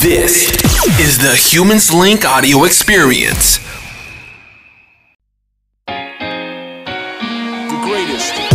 [0.00, 0.48] This
[0.98, 3.58] is the Humans Link audio experience.
[5.86, 8.51] the greatest.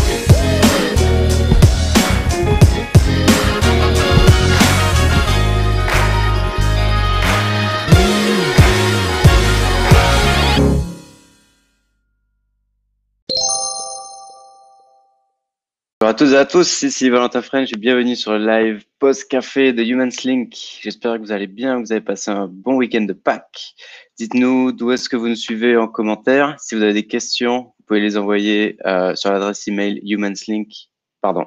[16.08, 19.74] Bonjour à tous et à tous, ici Valentin French et bienvenue sur le live post-café
[19.74, 20.56] de Humans Link.
[20.82, 23.76] J'espère que vous allez bien, que vous avez passé un bon week-end de Pâques.
[24.18, 26.56] Dites-nous d'où est-ce que vous nous suivez en commentaire.
[26.62, 30.72] Si vous avez des questions, vous pouvez les envoyer euh, sur l'adresse email humanslink,
[31.20, 31.46] pardon,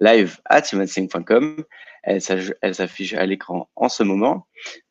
[0.00, 1.62] live at humanslink.com.
[2.02, 4.46] Elle, s'affiche à l'écran en ce moment,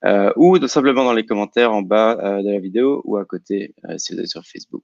[0.06, 3.74] euh, ou simplement dans les commentaires en bas euh, de la vidéo ou à côté
[3.90, 4.84] euh, si vous êtes sur Facebook.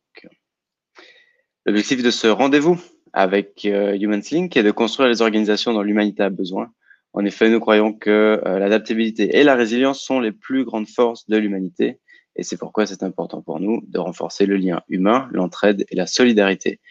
[1.68, 2.82] L'objectif de ce rendez-vous
[3.16, 6.72] avec euh, HumansLink est de construire les organisations dont l'humanité a besoin.
[7.14, 11.28] En effet, nous croyons que euh, l'adaptabilité et la résilience sont les plus grandes forces
[11.30, 12.00] de l'humanité
[12.36, 16.08] et c'est pourquoi c'est important pour nous de renforcer le lien humain, l'entraide et la
[16.08, 16.82] solidarité.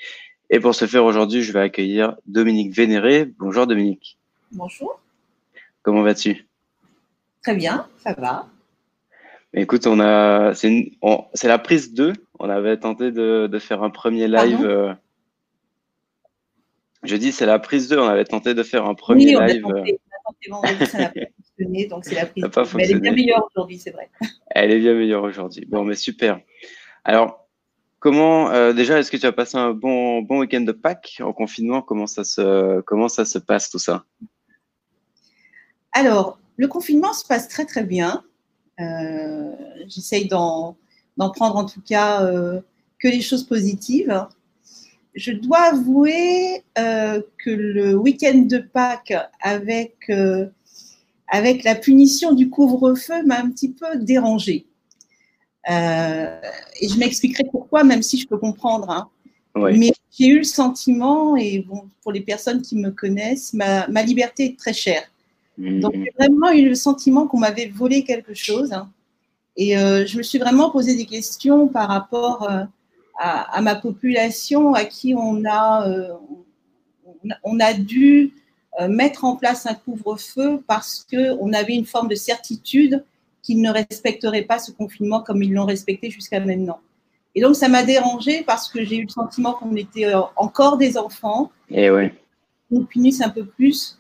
[0.48, 3.30] Et pour ce faire aujourd'hui, je vais accueillir Dominique Vénéré.
[3.38, 4.18] Bonjour Dominique,
[4.52, 5.00] Bonjour,
[5.82, 6.46] comment vas-tu?
[7.42, 8.46] Très bien, ça va.
[9.52, 12.14] Écoute, on a, c'est la prise 2.
[12.38, 14.64] On avait tenté de, de faire un premier live.
[14.64, 14.94] Euh,
[17.04, 17.98] je dis, c'est la prise 2.
[17.98, 19.62] On avait tenté de faire un premier oui, on live.
[19.62, 20.00] tenté,
[20.50, 22.42] on a tenté vendredi, ça n'a pas fonctionné, donc c'est la prise.
[22.42, 24.10] Ça n'a pas Mais elle est bien meilleure aujourd'hui, c'est vrai.
[24.50, 25.66] Elle est bien meilleure aujourd'hui.
[25.66, 26.40] Bon, mais super.
[27.02, 27.48] Alors,
[27.98, 31.32] comment, euh, déjà, est-ce que tu as passé un bon, bon week-end de Pâques en
[31.32, 31.82] confinement?
[31.82, 34.04] Comment ça se, comment ça se passe tout ça?
[35.92, 38.24] Alors, le confinement se passe très très bien.
[38.80, 39.52] Euh,
[39.88, 40.76] J'essaye d'en
[41.16, 42.60] d'en prendre en tout cas euh,
[42.98, 44.26] que les choses positives.
[45.14, 50.46] Je dois avouer euh, que le week-end de Pâques avec, euh,
[51.28, 54.66] avec la punition du couvre-feu m'a un petit peu dérangée.
[55.70, 56.40] Euh,
[56.80, 58.90] et je m'expliquerai pourquoi, même si je peux comprendre.
[58.90, 59.08] hein.
[59.54, 59.78] Oui.
[59.78, 64.02] Mais j'ai eu le sentiment, et bon, pour les personnes qui me connaissent, ma, ma
[64.02, 65.02] liberté est très chère.
[65.56, 66.04] Donc, Mhm.
[66.04, 68.72] j'ai vraiment eu le sentiment qu'on m'avait volé quelque chose.
[68.72, 68.90] hein.
[69.56, 72.48] Et je me suis vraiment posé des questions par rapport
[73.18, 76.08] à, à ma population à qui on a, euh,
[77.42, 78.34] on a- dû
[78.80, 83.04] euh, mettre en place un couvre-feu parce qu'on avait une forme de certitude
[83.42, 86.80] qu'ils ne respecteraient pas ce confinement comme ils l'ont respecté jusqu'à maintenant.
[87.36, 90.76] Et donc, ça m'a dérangée parce que j'ai eu le sentiment qu'on était euh, encore
[90.76, 92.14] des enfants Et ouais.
[92.70, 93.98] nous punissent un peu plus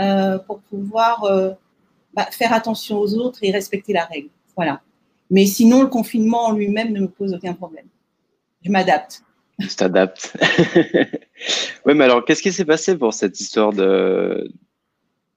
[0.00, 1.52] euh, pour pouvoir euh,
[2.14, 4.28] bah, faire attention aux autres et respecter la règle.
[4.56, 4.80] Voilà.
[5.30, 7.86] Mais sinon, le confinement en lui-même ne me pose aucun problème.
[8.64, 9.22] Je m'adapte.
[9.60, 10.36] Tu t'adaptes.
[11.86, 14.50] oui, mais alors, qu'est-ce qui s'est passé pour cette histoire de,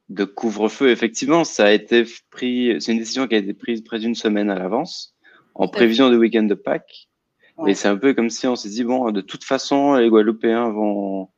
[0.09, 0.89] de couvre-feu?
[0.89, 4.49] Effectivement, ça a été pris, c'est une décision qui a été prise près d'une semaine
[4.49, 5.15] à l'avance,
[5.55, 7.09] en prévision du week-end de Pâques.
[7.57, 7.71] Ouais.
[7.71, 10.69] Et c'est un peu comme si on s'est dit, bon, de toute façon, les Guadeloupéens
[10.69, 11.29] vont,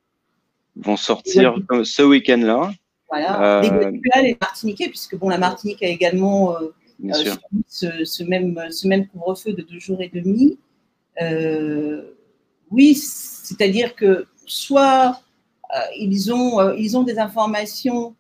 [0.76, 2.72] vont sortir ce week-end-là,
[3.10, 3.58] Voilà.
[3.58, 6.68] Euh, Les Guadeloupéens, les Martiniquais, puisque bon, la Martinique a également euh,
[7.04, 7.34] euh, sûr.
[7.34, 10.58] subi ce, ce même, ce même couvre-feu de deux jours et demi.
[11.22, 12.02] Euh,
[12.72, 15.22] oui, c'est-à-dire que soit
[15.76, 18.16] euh, ils, ont, euh, ils ont des informations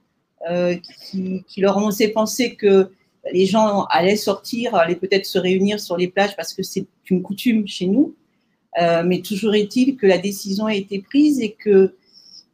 [1.09, 2.91] qui, leur ont fait penser que
[3.33, 7.23] les gens allaient sortir, allaient peut-être se réunir sur les plages parce que c'est une
[7.23, 8.13] coutume chez nous.
[8.77, 11.95] Mais toujours est-il que la décision a été prise et que,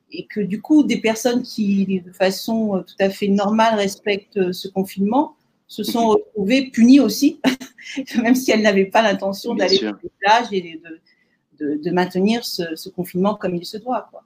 [0.10, 4.70] et que du coup, des personnes qui, de façon tout à fait normale, respectent ce
[4.70, 5.36] confinement,
[5.72, 7.40] se sont retrouvées punies aussi,
[8.22, 12.44] même si elles n'avaient pas l'intention d'aller sur les plages et de, de, de maintenir
[12.44, 14.06] ce, ce confinement comme il se doit.
[14.12, 14.22] Quoi.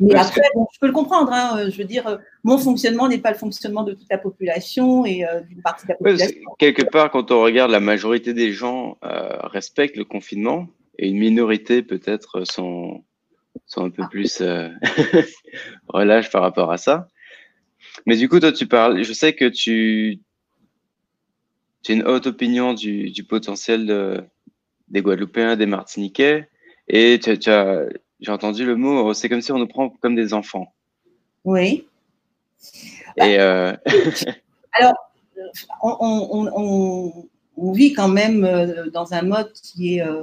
[0.00, 1.30] Mais Parce après, bon, je peux le comprendre.
[1.30, 4.16] hein, euh, je veux dire, euh, mon fonctionnement n'est pas le fonctionnement de toute la
[4.16, 6.40] population et euh, d'une partie de la population.
[6.40, 11.08] que quelque part, quand on regarde, la majorité des gens euh, respectent le confinement et
[11.08, 13.04] une minorité peut-être sont,
[13.66, 14.70] sont un peu plus euh,
[15.88, 17.08] relâches par rapport à ça.
[18.06, 20.18] Mais du coup, toi, tu parles, je sais que tu,
[21.82, 24.24] tu as une haute opinion du, du potentiel de-
[24.88, 26.48] des Guadeloupéens, des Martiniquais,
[26.88, 27.86] et tu, tu as,
[28.20, 30.72] j'ai entendu le mot, c'est comme si on nous prend comme des enfants.
[31.44, 31.86] Oui.
[33.16, 33.72] Et euh,
[35.82, 40.22] on, on- on- on- on vit quand même euh, dans un mode qui est, euh,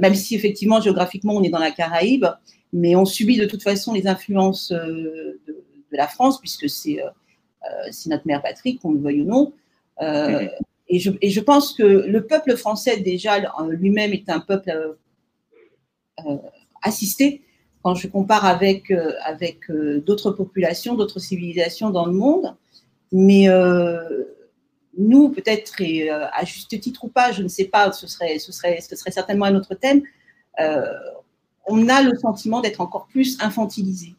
[0.00, 2.26] même si effectivement géographiquement on est dans la Caraïbe,
[2.72, 5.38] mais on subit de toute façon les influences de,
[5.92, 7.08] de la France puisque c'est euh,
[7.64, 9.52] euh, c'est notre mère patrie, qu'on le veuille ou non.
[10.00, 10.50] Euh, Mhm.
[10.88, 13.38] et, je, et je pense que le peuple français déjà
[13.68, 14.96] lui-même est un peuple
[16.82, 17.42] assisté
[17.82, 18.90] quand je compare avec,
[19.24, 22.56] avec d'autres populations, d'autres civilisations dans le monde.
[23.12, 23.46] Mais
[24.98, 28.50] nous, peut-être, et à juste titre ou pas, je ne sais pas, ce serait, ce
[28.52, 30.02] serait, ce serait certainement un autre thème,
[31.66, 34.14] on a le sentiment d'être encore plus infantilisé.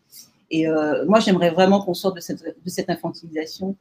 [0.53, 0.67] Et
[1.07, 3.75] moi, j'aimerais vraiment qu'on sorte de cette, de cette infantilisation.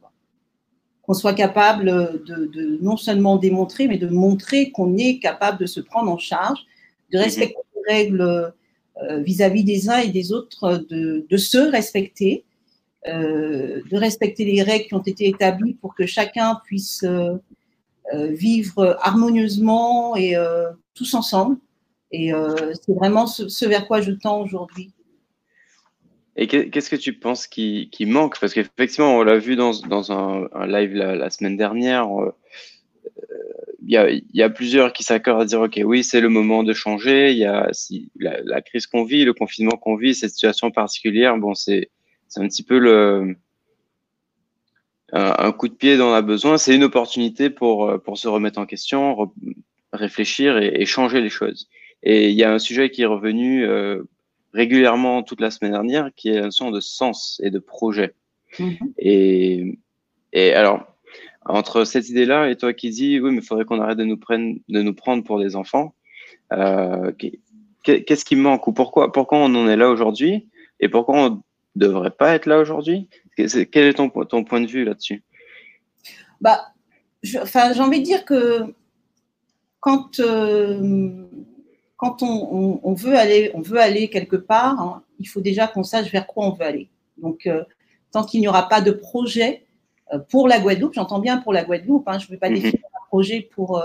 [1.03, 1.87] Qu'on soit capable
[2.25, 6.19] de, de, non seulement démontrer, mais de montrer qu'on est capable de se prendre en
[6.19, 6.61] charge,
[7.13, 7.25] de mhm.
[7.25, 8.55] respecter les règles
[9.19, 12.45] vis-à-vis des uns et des autres, de, de se respecter,
[13.07, 17.37] euh, de respecter les règles qui ont été établies pour que chacun puisse euh,
[18.13, 20.35] euh, vivre harmonieusement et
[20.95, 21.57] tous ensemble.
[22.13, 22.33] Et
[22.83, 24.93] c'est vraiment ce, vers quoi je tends aujourd'hui.
[26.41, 28.41] Et qu'est-ce que tu penses qui, manque?
[28.41, 29.73] Parce qu'effectivement, on l'a vu dans,
[30.11, 32.09] un, live la, semaine dernière,
[33.87, 37.33] il y, a, plusieurs qui s'accordent à dire ok oui c'est le moment de changer
[37.33, 37.71] il y a
[38.19, 41.91] la, crise qu'on vit le confinement qu'on vit cette situation particulière bon c'est
[42.37, 43.35] un petit peu le,
[45.13, 46.59] un, coup de pied dont on a besoin.
[46.59, 49.33] C'est une opportunité pour, pour se remettre en question,
[49.93, 51.69] réfléchir et, changer les choses.
[52.03, 54.03] Et il y a un sujet qui est revenu euh,
[54.53, 58.15] régulièrement toute la semaine dernière, qui est un son de sens et de projet.
[58.59, 58.93] Mm-hmm.
[58.99, 59.79] Et,
[60.33, 60.91] et alors,
[61.45, 64.17] entre cette idée-là et toi qui dis, oui, mais il faudrait qu'on arrête de nous,
[64.17, 65.95] prendre, de nous prendre pour des enfants,
[66.53, 67.13] euh,
[67.83, 70.49] qu'est-ce qui manque ou pourquoi, pourquoi on en est là aujourd'hui
[70.81, 71.43] et pourquoi on
[71.77, 73.09] devrait pas être là aujourd'hui?
[73.37, 75.23] Quel est ton, ton, point de vue là-dessus?
[76.41, 76.73] Bah,
[77.23, 77.41] J'ai
[77.81, 78.75] envie de dire que
[79.81, 81.25] quand, euh,
[82.01, 85.85] quand on, on, veut aller, on veut aller quelque part, hein, il faut déjà qu'on
[85.85, 86.89] sache vers quoi on veut aller.
[87.19, 87.63] Donc, euh,
[88.11, 89.65] tant qu'il n'y aura pas de projet
[90.13, 92.55] euh, pour la Guadeloupe, j'entends bien pour la Guadeloupe, hein, je ne veux pas mhm.
[92.55, 93.83] définir un projet pour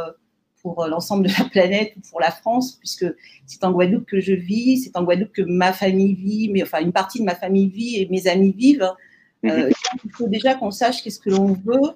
[0.66, 3.06] pour euh, l'ensemble de la planète ou pour la France, puisque
[3.46, 6.82] c'est en Guadeloupe que je vis, c'est en Guadeloupe que ma famille vit, mais enfin
[6.82, 8.92] une partie de ma famille vit et mes amis vivent.
[9.44, 9.70] Mhm.
[10.06, 11.92] il faut déjà qu'on sache qu'est-ce que l'on veut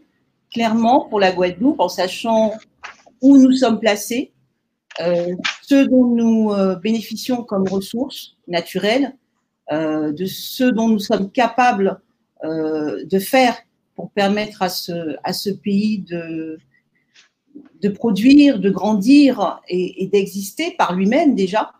[0.53, 2.53] clairement pour la Guadeloupe, en sachant
[3.21, 4.33] où nous sommes placés,
[5.01, 5.35] euh,
[5.69, 6.51] ce dont nous
[6.81, 9.15] bénéficions comme ressources naturelles,
[9.71, 12.01] de ce dont nous sommes capables
[12.43, 13.55] de faire
[13.99, 16.57] pour permettre à ce, à ce pays de,
[17.81, 21.73] de produire, de grandir et, d'exister par lui-même déjà,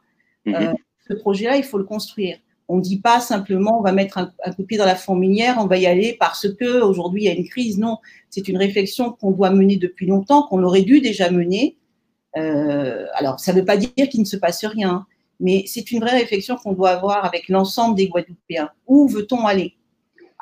[0.46, 0.56] mhm.
[0.56, 0.74] euh,
[1.08, 2.38] ce projet-là, il faut le construire.
[2.68, 4.96] On ne dit pas simplement on va mettre un, un, coup de pied dans la
[4.96, 7.80] fourmilière, on va y aller parce que aujourd'hui il y a une crise.
[7.80, 7.98] Non,
[8.30, 11.78] c'est une réflexion qu'on doit mener depuis longtemps, qu'on aurait dû déjà mener.
[12.38, 15.06] Euh, alors, ça ne veut pas dire qu'il ne se passe rien,
[15.40, 18.70] mais c'est une vraie réflexion qu'on doit avoir avec l'ensemble des Guadeloupéens.
[18.88, 19.76] Où veut-on aller?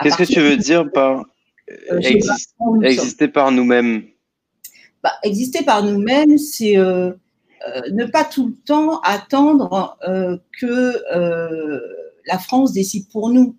[0.02, 1.26] Qu'est-ce que tu veux dire par
[1.92, 2.00] euh,
[2.84, 4.04] exister par nous-mêmes?
[5.04, 7.12] Bah, exister par nous-mêmes, c'est euh,
[7.92, 9.98] ne pas tout le temps attendre
[10.60, 11.02] que
[12.26, 13.56] la France décide pour nous.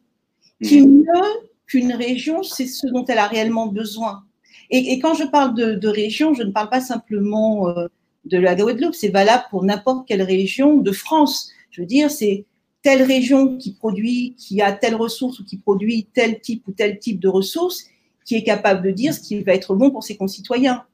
[0.63, 0.91] Qui mmh.
[0.91, 1.25] mieux
[1.69, 4.25] qu'une région, c'est ce dont elle a réellement besoin.
[4.71, 7.73] Et, quand je parle de, région, je ne parle pas simplement
[8.25, 11.51] de la Guadeloupe, c'est valable pour n'importe quelle région de France.
[11.71, 12.45] Je veux dire, c'est
[12.83, 16.99] telle région qui produit, qui a telle ressource ou qui produit tel type ou tel
[16.99, 17.85] type de ressources,
[18.25, 20.85] qui est capable de dire ce qui va être bon pour ses concitoyens.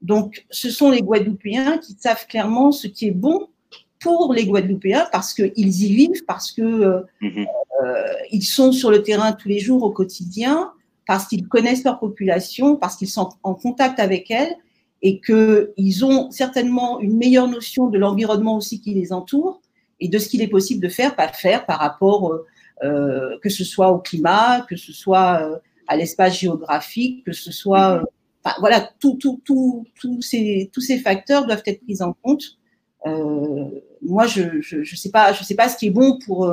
[0.00, 3.48] Donc, ce sont les Guadeloupéens qui savent clairement ce qui est bon
[4.00, 7.46] pour les Guadeloupéens parce qu'ils y vivent, parce qu'ils euh, mhm.
[7.84, 10.72] euh, sont sur le terrain tous les jours au quotidien,
[11.06, 14.56] parce qu'ils connaissent leur population, parce qu'ils sont en contact avec elle
[15.02, 19.60] et qu'ils ont certainement une meilleure notion de l'environnement aussi qui les entoure
[20.00, 22.40] et de ce qu'il est possible de faire, pas faire par rapport,
[22.82, 28.00] euh, que ce soit au climat, que ce soit à l'espace géographique, que ce soit
[28.00, 28.06] mhm
[28.58, 32.58] voilà, tout, tout, tout, tous ces, tous ces facteurs doivent être pris en compte.
[33.06, 33.64] Euh,
[34.00, 36.52] moi, je ne je, je sais, pas, je sais pas ce qui est bon pour,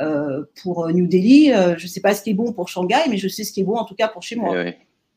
[0.00, 3.08] euh, pour New Delhi, euh, je ne sais pas ce qui est bon pour Shanghai,
[3.08, 4.66] mais je sais ce qui est bon en tout cas pour chez moi.
[4.66, 4.76] Et,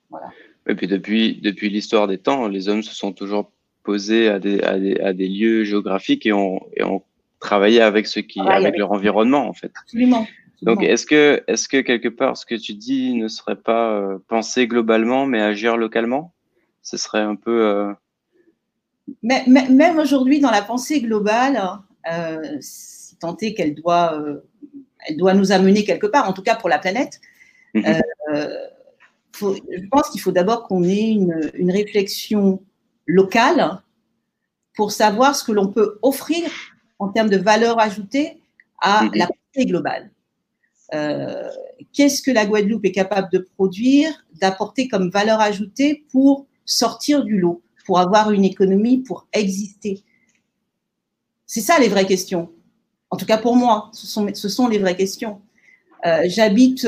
[0.10, 0.28] voilà.
[0.68, 3.52] Et puis depuis, depuis l'histoire des temps, les hommes se sont toujours
[3.84, 7.04] posés à des, à des, à des lieux géographiques et ont, et ont
[7.40, 9.72] travaillé avec, ce qui, avec, leur environnement en fait.
[9.82, 10.28] Absolument.
[10.64, 14.18] Donc, est-ce que, est-ce que quelque part, ce que tu dis ne serait pas euh,
[14.28, 16.34] penser globalement, mais agir localement?
[16.82, 17.64] Ce serait un peu.
[17.64, 17.94] Euh...
[19.22, 21.62] Mais, même aujourd'hui, dans la pensée globale,
[22.12, 24.20] euh, si tant est qu'elle doit,
[25.08, 27.22] elle doit nous amener quelque part, en tout cas pour la planète,
[27.76, 27.84] mhm.
[29.38, 32.62] Faut, je pense qu'il faut d'abord qu'on ait une, une, réflexion
[33.06, 33.82] locale
[34.76, 36.50] pour savoir ce que l'on peut offrir
[37.00, 38.42] en termes de valeur ajoutée
[38.82, 39.12] à mhm.
[39.16, 40.12] la pensée globale.
[40.94, 41.50] Euh,
[41.94, 47.40] qu'est-ce que la Guadeloupe est capable de produire, d'apporter comme valeur ajoutée pour sortir du
[47.40, 50.04] lot, pour avoir une économie, pour exister?
[51.46, 52.52] C'est ça les vraies questions.
[53.10, 55.42] En tout cas pour moi, ce sont, ce sont les vraies questions.
[56.26, 56.88] J'habite,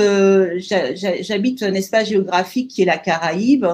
[0.57, 3.65] j'habite un espace géographique qui est la Caraïbe,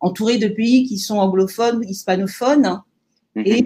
[0.00, 2.80] entouré de pays qui sont anglophones, hispanophones.
[3.34, 3.46] Mhm.
[3.46, 3.64] Et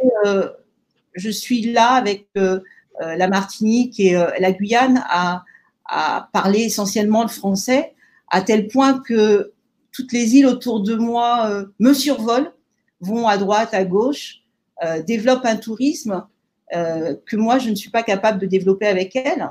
[1.15, 5.45] je suis là avec la Martinique et la Guyane à,
[5.85, 7.95] à parler essentiellement le français,
[8.29, 9.53] à tel point que
[9.93, 12.53] toutes les îles autour de moi euh, me survolent,
[13.01, 14.39] vont à droite, à gauche,
[14.83, 16.27] euh, développent un tourisme
[16.75, 19.47] euh, que moi, je ne suis pas capable de développer avec elles.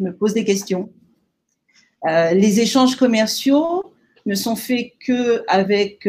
[0.00, 0.90] Me pose des questions.
[2.04, 3.92] les échanges commerciaux
[4.26, 6.08] ne sont faits qu'avec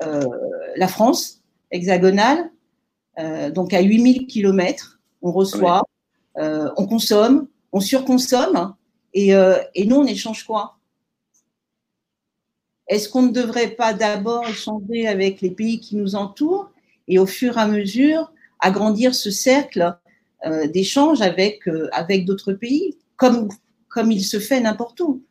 [0.00, 2.50] la France hexagonale,
[3.52, 5.00] donc à 8000 km.
[5.22, 5.84] On reçoit,
[6.36, 8.74] on consomme, on surconsomme,
[9.14, 9.34] et
[9.86, 10.76] nous, on échange quoi?
[12.88, 16.70] Est-ce qu'on ne devrait pas d'abord échanger avec les pays qui nous entourent
[17.08, 19.96] et au fur et à mesure agrandir ce cercle
[20.46, 23.48] euh, d'échange avec, euh, avec d'autres pays, comme,
[23.88, 25.24] comme il se fait n'importe où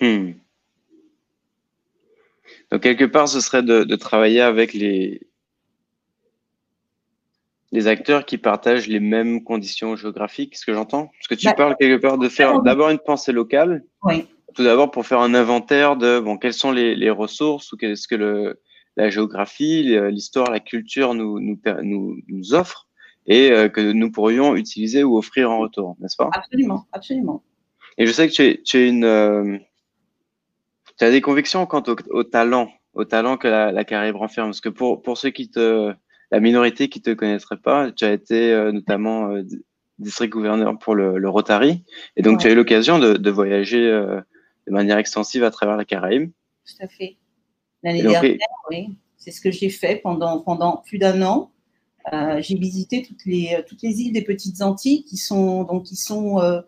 [0.00, 0.32] hmm.
[2.70, 5.20] Donc, quelque part, ce serait de, travailler avec les,
[7.70, 11.08] les acteurs qui partagent les mêmes conditions géographiques, ce que j'entends?
[11.18, 13.84] Parce que tu bah, parles quelque part de faire d'abord une pensée locale.
[14.04, 17.76] Oui tout d'abord pour faire un inventaire de bon, quelles sont les, les ressources ou
[17.76, 18.60] qu'est-ce que le,
[18.96, 22.88] la géographie, l'histoire, la culture nous, nous, nous, nous offre
[23.26, 26.30] et euh, que nous pourrions utiliser ou offrir en retour, n'est-ce pas?
[26.32, 27.42] Absolument, absolument.
[27.98, 29.58] Et je sais que tu, es, tu, es une, euh,
[30.98, 34.48] tu as des convictions quant au, talent, au talent que la, la Caraïbe renferme.
[34.48, 35.92] Parce que pour, pour ceux qui te,
[36.30, 39.34] la minorité qui te connaîtrait pas, tu as été euh, notamment
[39.98, 41.84] district gouverneur pour le, le, Rotary,
[42.16, 45.84] et donc tu as eu l'occasion de, de voyager de manière extensive à travers la
[45.84, 46.32] Caraïbe.
[46.66, 47.18] Tout à fait.
[47.82, 48.38] L'année dernière,
[48.70, 51.52] oui, c'est ce que j'ai fait pendant, pendant plus d'un an.
[52.12, 55.96] Euh, j'ai visité toutes les, toutes les îles des Petites Antilles qui, sont, donc, qui,
[55.96, 56.60] sont, euh,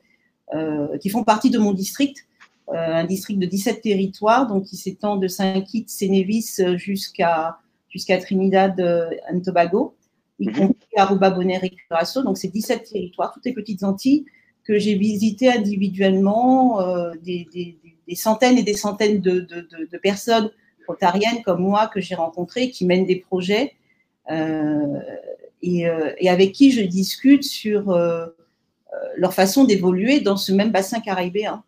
[0.54, 2.26] euh, qui font partie de mon district,
[2.68, 7.58] un district de 17 territoires, donc qui s'étend de Saint-Kitts, Sénévis jusqu'à
[7.90, 9.94] jusqu'à Trinidad et Tobago,
[10.40, 10.54] y mhm.
[10.54, 12.22] compris Aruba, Bonaire et Curaçao.
[12.22, 14.24] Donc, c'est 17 territoires, toutes les Petites Antilles
[14.64, 16.80] que j'ai visité individuellement,
[17.22, 17.76] des, des,
[18.08, 20.50] des centaines et des centaines de, de, de, personnes
[20.88, 23.82] rotariennes comme moi que j'ai rencontrées qui mènent des projets euh,
[24.30, 30.52] et, euh, et, avec qui je discute sur euh, euh leur façon d'évoluer dans ce
[30.52, 31.62] même bassin caribéen.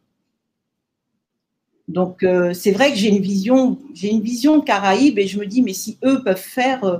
[1.89, 5.47] Donc euh, c'est vrai que j'ai une vision, j'ai une vision caraïbe et je me
[5.47, 6.99] dis mais si eux peuvent faire, euh,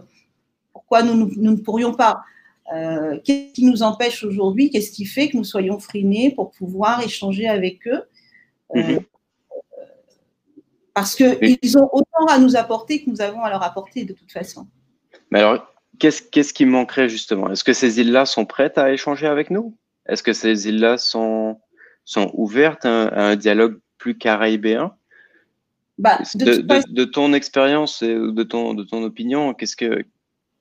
[0.73, 2.23] pourquoi nous, nous, nous, ne pourrions pas?
[3.25, 4.71] Qu'est-ce qui nous empêche aujourd'hui?
[4.71, 8.03] Qu'est-ce qui fait que nous soyons freinés pour pouvoir échanger avec eux?
[8.75, 9.05] Mm-hmm
[10.97, 14.33] parce qu'ils ont autant à nous apporter que nous avons à leur apporter de toute
[14.33, 14.67] façon.
[15.31, 17.51] Mais alors, qu'est-ce, qui manquerait justement?
[17.51, 19.77] Est-ce que ces îles-là sont prêtes à échanger avec nous?
[20.09, 21.59] Est-ce que ces îles-là sont,
[22.05, 24.95] sont ouvertes à un, dialogue plus caribéen
[25.99, 26.57] bah, de,
[26.93, 30.05] de, ton expérience et de ton, de ton opinion, qu'est-ce que,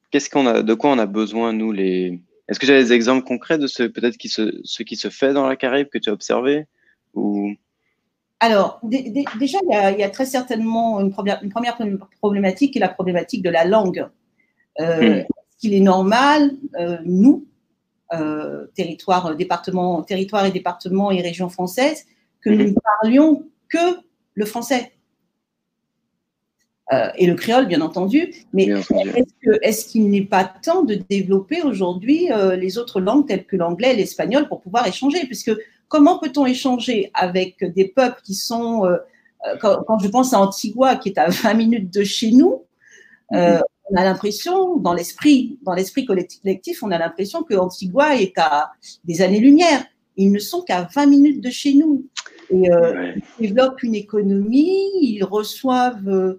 [0.10, 2.22] qu'est-ce qu'on a, de quoi on a besoin, nous, les...
[2.48, 5.34] Est-ce que j'ai des exemples concrets de ce, peut-être qui se, ce qui se fait
[5.34, 6.68] dans la Caraïbe que tu as observé
[7.14, 7.54] ou...
[8.40, 11.40] Alors, déjà, il y, a, très certainement une première,
[12.20, 14.08] problématique qui est la problématique de la langue.
[14.80, 15.26] Euh, hmm.
[15.60, 17.48] qu'il est normal, euh, nous,
[18.14, 22.06] euh, territoire, département, territoire et département et région française,
[22.42, 22.76] que nous ne hmm.
[23.02, 24.00] parlions que
[24.34, 24.92] le français?
[27.18, 28.32] Et le créole, bien entendu.
[28.54, 28.70] Mais
[29.64, 33.96] est-ce qu'il n'est pas temps de développer aujourd'hui les autres langues telles que l'anglais et
[33.96, 35.26] l'espagnol pour pouvoir échanger?
[35.26, 35.52] Puisque
[35.88, 38.88] Comment peut-on échanger avec des peuples qui sont,
[39.62, 42.66] quand, je pense à Antigua, qui est à 20 minutes de chez nous,
[43.32, 43.62] mhm.
[43.90, 48.72] On a l'impression, dans l'esprit, dans l'esprit collectif, on a l'impression que Antigua est à
[49.04, 49.86] des années-lumière.
[50.18, 52.06] Ils ne sont qu'à 20 minutes de chez nous.
[52.50, 52.68] Et,
[53.40, 56.38] Ils développent une économie, ils reçoivent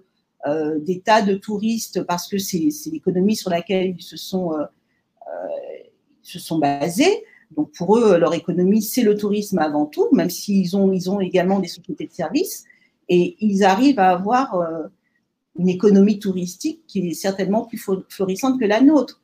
[0.79, 4.51] des tas de touristes parce que c'est l'économie sur laquelle ils se sont,
[6.21, 7.23] se sont basés.
[7.55, 11.19] Donc pour eux, leur économie, c'est le tourisme avant tout, même s'ils ont, ils ont
[11.19, 12.65] également des sociétés de services.
[13.09, 14.83] Et ils arrivent à avoir euh,
[15.57, 19.21] une économie touristique qui est certainement plus florissante que la nôtre.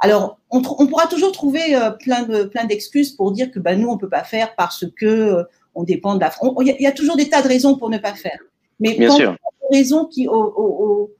[0.00, 3.88] Alors, on, pourra toujours trouver euh, plein de plein d'excuses pour dire que ben, nous,
[3.88, 5.42] on ne peut pas faire parce que euh,
[5.74, 6.54] on dépend de la France.
[6.60, 8.38] Il y, a toujours des tas de raisons pour ne pas faire.
[8.78, 9.36] Mais Bien sûr.
[9.62, 11.10] Aux raisons qui, aux,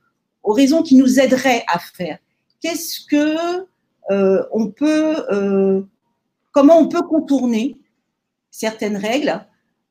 [0.44, 2.18] raisons qui nous aideraient à faire.
[2.60, 3.66] Qu'est-ce que
[4.10, 5.84] on peut
[6.52, 7.76] comment on peut contourner
[8.50, 9.44] certaines règles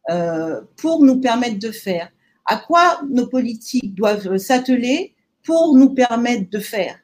[0.09, 2.09] euh, pour nous permettre de faire?
[2.47, 5.13] À quoi nos politiques doivent s'atteler
[5.43, 6.97] pour nous permettre de faire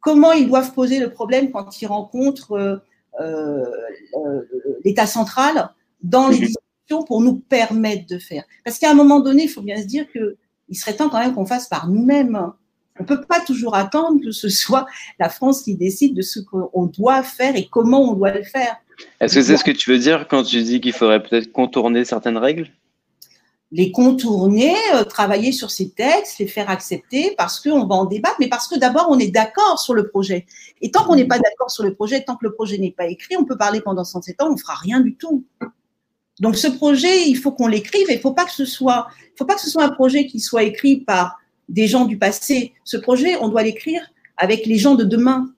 [0.00, 2.82] Comment ils doivent poser le problème quand ils rencontrent
[3.20, 3.64] euh,
[4.84, 5.70] l'État central
[6.02, 8.44] dans les discussions pour nous permettre de faire.
[8.64, 11.34] Parce qu'à un moment donné, il faut bien se dire qu'il serait temps quand même
[11.34, 12.38] qu'on fasse par nous-mêmes.
[12.98, 14.86] On ne peut pas toujours attendre que ce soit
[15.18, 18.76] la France qui décide de ce qu'on doit faire et comment on doit le faire.
[19.20, 22.04] Est-ce que c'est ce que tu veux dire quand tu dis qu'il faudrait peut-être contourner
[22.04, 22.70] certaines règles?
[23.70, 28.36] Les contourner, euh, travailler sur ces textes, les faire accepter parce qu'on va en débattre,
[28.40, 30.46] mais parce que d'abord on est d'accord sur le projet.
[30.80, 33.06] Et tant qu'on n'est pas d'accord sur le projet, tant que le projet n'est pas
[33.06, 35.44] écrit, on peut parler pendant 107 ans, on fera rien du tout.
[36.40, 39.44] Donc ce projet, il faut qu'on l'écrive et il faut pas que ce soit, faut
[39.44, 42.72] pas que ce soit un projet qui soit écrit par des gens du passé.
[42.84, 44.00] Ce projet, on doit l'écrire
[44.36, 45.52] avec les gens de demain.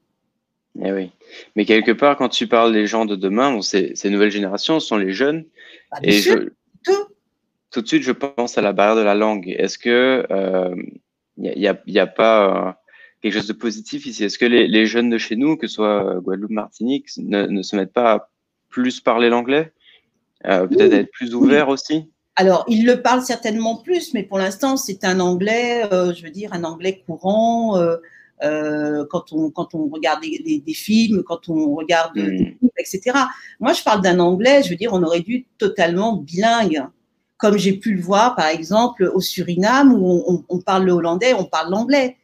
[0.82, 1.12] Eh oui.
[1.54, 5.12] Mais quelque part, quand tu parles des gens de demain, ces, nouvelles générations sont les
[5.12, 5.44] jeunes.
[5.92, 6.50] Bah, et je,
[7.70, 9.48] tout de suite, je pense à la barrière de la langue.
[9.48, 10.74] Est-ce que il euh,
[11.36, 12.72] n'y a, pas euh,
[13.22, 14.24] quelque chose de positif ici?
[14.24, 17.62] Est-ce que les, les, jeunes de chez nous, que ce soit Guadeloupe, Martinique, ne, ne
[17.62, 18.30] se mettent pas à
[18.68, 19.72] plus parler l'anglais?
[20.46, 22.10] Euh, Peut-être être plus ouverts aussi?
[22.36, 26.52] Alors, ils le parlent certainement plus, mais pour l'instant, c'est un anglais, je veux dire,
[26.52, 27.78] un anglais courant.
[28.42, 33.18] Euh, quand, on, quand on regarde des, des, films, quand on regarde des films, etc.
[33.58, 36.86] Moi, je parle d'un anglais, je veux dire, on aurait dû totalement bilingue
[37.40, 41.44] comme j'ai pu le voir par exemple au Suriname où on, parle le hollandais, on
[41.44, 42.16] parle l'anglais.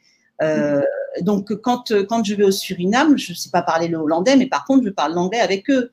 [0.43, 0.83] Euh,
[1.23, 4.47] donc quand, quand je vais au Suriname, je ne sais pas parler le hollandais, mais
[4.47, 5.91] par contre je parle l'anglais avec eux.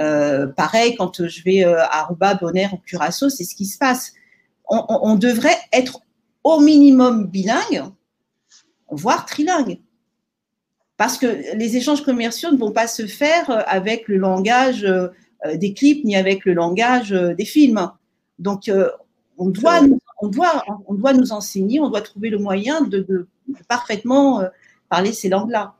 [0.00, 3.78] Euh, pareil, quand je vais euh, à Aruba, Bonaire ou Curaçao, c'est ce qui se
[3.78, 4.12] passe.
[4.68, 6.00] On, devrait être
[6.42, 7.84] au minimum bilingue,
[8.90, 9.78] voire trilingue.
[10.96, 14.84] Parce que les échanges commerciaux ne vont pas se faire avec le langage
[15.54, 17.92] des clips ni avec le langage des films.
[18.38, 18.90] Donc, euh,
[19.38, 19.80] on, doit,
[20.20, 23.26] on, doit, on doit nous enseigner, on doit trouver le moyen de,
[23.68, 24.48] parfaitement euh,
[24.88, 25.74] parler ces langues-là.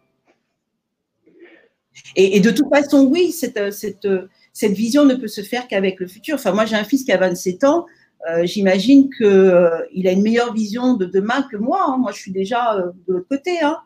[2.14, 4.06] Et, de toute façon, oui, cette, cette,
[4.52, 6.34] cette, vision ne peut se faire qu'avec le futur.
[6.34, 7.86] Enfin, moi, j'ai un fils qui a 27 ans.
[8.28, 11.84] Euh, j'imagine qu'il a une meilleure vision de demain que moi.
[11.88, 11.96] Hein.
[11.98, 13.60] Moi, je suis déjà de l'autre côté.
[13.62, 13.80] Hein.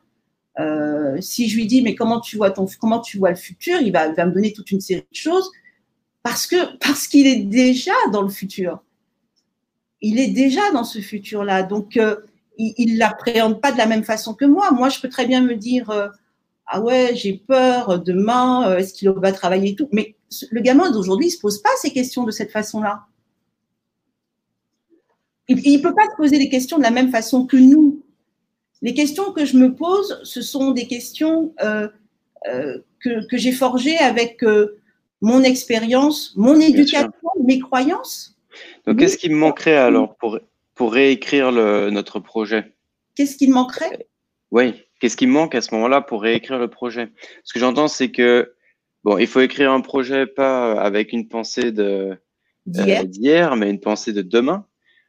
[1.20, 3.92] si je lui dis, mais comment tu vois ton, comment tu vois le futur, il
[3.92, 5.50] va, il va me donner toute une série de choses
[6.22, 8.82] parce que parce qu'il est déjà dans le futur.
[10.02, 11.62] Il est déjà dans ce futur-là.
[11.62, 12.16] Donc, euh,
[12.58, 14.70] il ne l'appréhende pas de la même façon que moi.
[14.70, 16.08] Moi, je peux très bien me dire euh,
[16.66, 19.88] Ah ouais, j'ai peur demain, euh, est-ce qu'il va travailler et tout.
[19.92, 20.16] Mais
[20.50, 23.06] le gamin d'aujourd'hui, il ne se pose pas ces questions de cette façon-là.
[25.48, 28.02] Il ne peut pas se poser des questions de la même façon que nous.
[28.82, 34.44] Les questions que je me pose, ce sont des questions que, que j'ai forgées avec
[35.20, 37.12] mon expérience, mon éducation,
[37.44, 38.36] mes croyances.
[38.86, 40.38] Donc, qu'est-ce qui me manquerait alors pour,
[40.74, 42.74] pour réécrire le, notre projet?
[43.14, 44.06] Qu'est-ce qui me manquerait?
[44.50, 47.10] Oui, qu'est-ce qui me manque à ce moment-là pour réécrire le projet?
[47.44, 48.54] Ce que j'entends, c'est que,
[49.04, 52.18] bon, il faut écrire un projet pas avec une pensée de
[52.76, 54.66] euh, d'hier, mais une pensée de demain.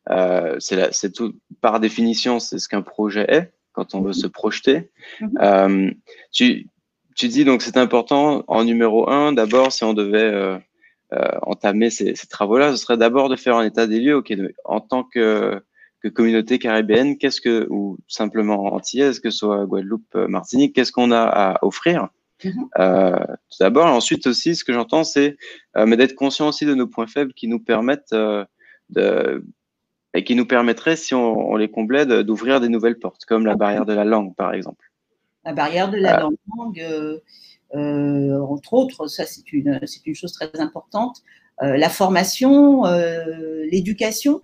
[0.09, 4.91] Euh, c'est tout, par définition, c'est ce qu'un projet est quand on veut se projeter.
[5.21, 5.31] Mhm.
[5.41, 5.91] Euh,
[6.31, 6.67] tu,
[7.15, 10.57] tu dis donc c'est important en numéro un, d'abord, si on devait euh,
[11.13, 14.15] euh, entamer ces, travaux-là, ce serait d'abord de faire un état des lieux.
[14.15, 14.33] Ok,
[14.65, 15.61] en tant que,
[16.15, 21.11] communauté caribéenne, qu'est-ce que ou simplement antillaise, que ce soit Guadeloupe, euh, Martinique, qu'est-ce qu'on
[21.11, 22.09] a à offrir?
[22.43, 23.27] Mm-hmm.
[23.27, 25.37] Tout d'abord, ensuite aussi, ce que j'entends, c'est
[25.75, 28.15] mais d'être conscient aussi de nos points faibles qui nous permettent
[28.89, 29.45] de
[30.13, 33.55] et qui nous permettraient, si on, on les comblait, d'ouvrir des nouvelles portes, comme la
[33.55, 34.90] barrière de la langue, par exemple
[35.45, 37.19] la barrière de la langue, euh,
[37.75, 39.79] euh, entre autres, ça c'est une,
[40.13, 41.21] chose très importante.
[41.61, 42.83] Euh, la formation,
[43.71, 44.41] l'éducation.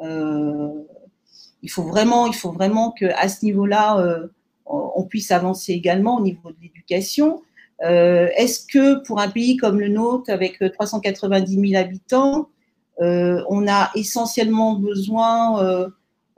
[0.00, 4.28] il faut vraiment, il faut vraiment que à ce niveau-là,
[4.66, 7.42] on puisse avancer également au niveau de l'éducation.
[7.80, 12.48] Est-ce que pour un pays comme le nôtre, avec 390 000 habitants,
[12.98, 15.90] on a essentiellement besoin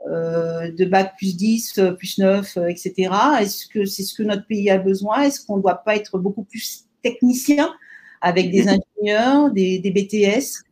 [0.09, 3.11] de bac plus 10, euh, plus 9, etc.
[3.11, 5.21] Euh, Est-ce que c'est ce que notre pays a besoin?
[5.21, 7.73] Est-ce qu'on ne doit pas être beaucoup plus technicien
[8.21, 10.63] avec des ingénieurs, des, BTS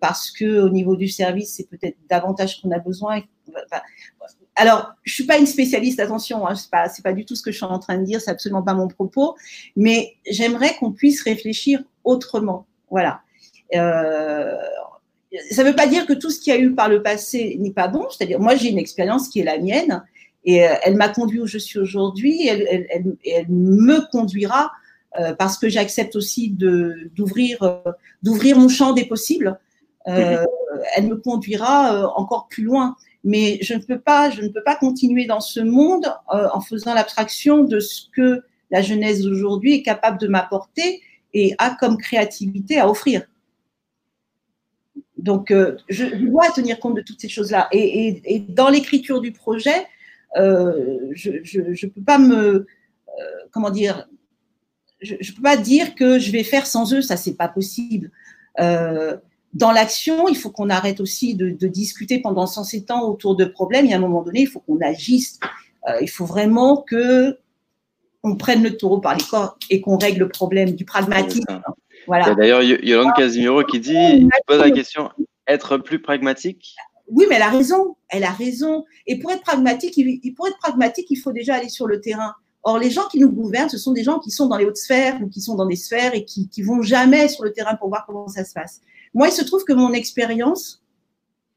[0.00, 3.22] parce que au niveau du service, c'est peut-être davantage qu'on a besoin?
[4.54, 7.42] alors, je suis pas une spécialiste, attention, hein, c'est pas c'est pas du tout ce
[7.42, 9.34] que je suis en train de dire, c'est absolument pas mon propos,
[9.74, 12.66] mais j'aimerais qu'on puisse réfléchir autrement.
[12.90, 13.22] Voilà
[15.50, 17.56] ça ne veut pas dire que tout ce qu'il y a eu par le passé
[17.60, 18.06] n'est pas bon.
[18.10, 20.04] C'est-à-dire, moi, j'ai une expérience qui est la mienne
[20.44, 22.46] et euh, elle m'a conduit où je suis aujourd'hui.
[22.46, 24.72] Elle, elle, elle, me conduira
[25.18, 29.58] euh, parce que j'accepte aussi de, d'ouvrir, euh, d'ouvrir mon champ des possibles.
[30.08, 30.44] Euh,
[30.96, 32.96] elle me conduira encore plus loin.
[33.22, 36.94] Mais je ne peux pas, je ne peux pas continuer dans ce monde en faisant
[36.94, 41.02] l'abstraction de ce que la jeunesse d'aujourd'hui est capable de m'apporter
[41.34, 43.22] et a comme créativité à offrir.
[45.22, 47.68] Donc, euh, je dois tenir compte de toutes ces choses-là.
[47.72, 49.86] Et, dans l'écriture du projet,
[50.36, 52.66] euh, je ne peux pas me,
[53.50, 54.08] comment dire,
[55.00, 58.10] je ne peux pas dire que je vais faire sans eux, ça c'est pas possible.
[58.58, 63.86] dans l'action, il faut qu'on arrête aussi de, discuter pendant 107 ans autour de problèmes.
[63.86, 65.38] Y a un moment donné, il faut qu'on agisse.
[66.00, 67.38] il faut vraiment que
[68.22, 71.62] on prenne le taureau par les corps et qu'on règle le problème du pragmatisme.
[72.10, 72.34] Voilà.
[72.34, 75.10] D'ailleurs Yolande Casimiro qui dit, qui pose la question,
[75.46, 76.74] être plus pragmatique?
[77.06, 77.94] Oui, mais elle a raison.
[78.08, 78.84] Elle a raison.
[79.06, 82.34] Et pour être pragmatique, il, pour être pragmatique, il faut déjà aller sur le terrain.
[82.64, 84.76] Or, les gens qui nous gouvernent, ce sont des gens qui sont dans les hautes
[84.76, 87.76] sphères ou qui sont dans des sphères et qui, qui vont jamais sur le terrain
[87.76, 88.80] pour voir comment ça se passe.
[89.14, 90.82] Moi, il se trouve que mon expérience,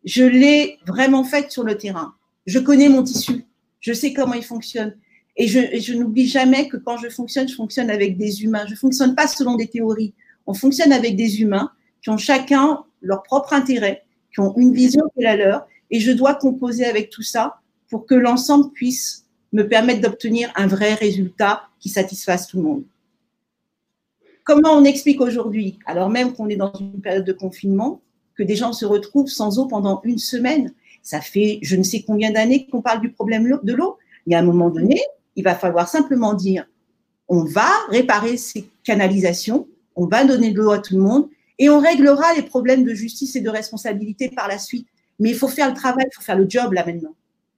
[0.05, 2.13] je l'ai vraiment faite sur le terrain.
[2.45, 3.45] Je connais mon tissu.
[3.79, 4.95] Je sais comment il fonctionne.
[5.35, 8.65] Et je, n'oublie jamais que quand je fonctionne, je fonctionne avec des humains.
[8.67, 10.13] Je ne fonctionne pas selon des théories.
[10.45, 14.03] On fonctionne avec des humains qui ont chacun leur propre intérêt,
[14.34, 15.67] qui ont une vision qui est la leur.
[15.91, 20.67] Et je dois composer avec tout ça pour que l'ensemble puisse me permettre d'obtenir un
[20.67, 22.84] vrai résultat qui satisfasse tout le monde.
[24.43, 28.01] Comment on explique aujourd'hui, alors même qu'on est dans une période de confinement,
[28.36, 30.73] que des gens se retrouvent sans eau pendant une semaine?
[31.01, 33.97] Ça fait je ne sais combien d'années qu'on parle du problème de l'eau.
[34.25, 35.01] Il y un moment donné,
[35.36, 36.65] il va falloir simplement dire,
[37.27, 41.29] on va réparer ces canalisations, on va donner de l'eau à tout le monde
[41.60, 44.88] et on réglera les problèmes de justice et de responsabilité par la suite.
[45.19, 47.15] Mais il faut faire le travail, il faut faire le job là maintenant.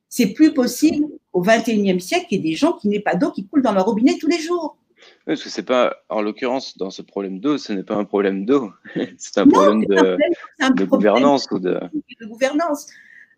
[0.09, 3.31] C'est plus possible au 21e siècle qu'il y ait des gens qui n'aient pas d'eau
[3.31, 4.77] qui coulent dans leur robinet tous les jours.
[5.27, 8.05] Oui, parce que c'est pas, en l'occurrence, dans ce problème d'eau, ce n'est pas un
[8.05, 8.71] problème d'eau,
[9.17, 11.79] c'est un, problème de, gouvernance ou de...
[12.21, 12.87] de gouvernance.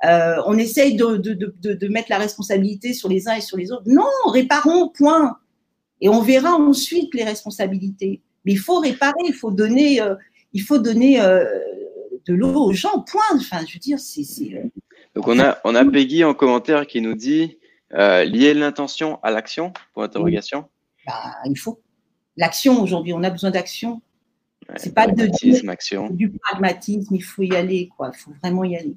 [0.06, 3.86] Euh, on essaye de, mettre la responsabilité sur les uns et sur les autres.
[3.88, 5.38] Non, réparons, point.
[6.02, 8.22] Et on verra ensuite les responsabilités.
[8.48, 10.16] Mais il faut réparer, il faut donner, euh,
[10.54, 11.46] il faut donner euh,
[12.26, 13.22] de l'eau aux gens, point.
[13.36, 14.24] Enfin, je veux dire, c'est.
[15.14, 17.58] Donc on a, on a Peggy en commentaire qui nous dit
[17.92, 20.70] lier l'intention à l'action Pour interrogation.
[21.06, 21.82] Bah, il faut.
[22.38, 24.02] L'action aujourd'hui, on a besoin d'action.
[24.78, 26.10] c'est pas de action.
[26.10, 28.12] du pragmatisme, il faut y aller, quoi.
[28.14, 28.96] Il faut vraiment y aller.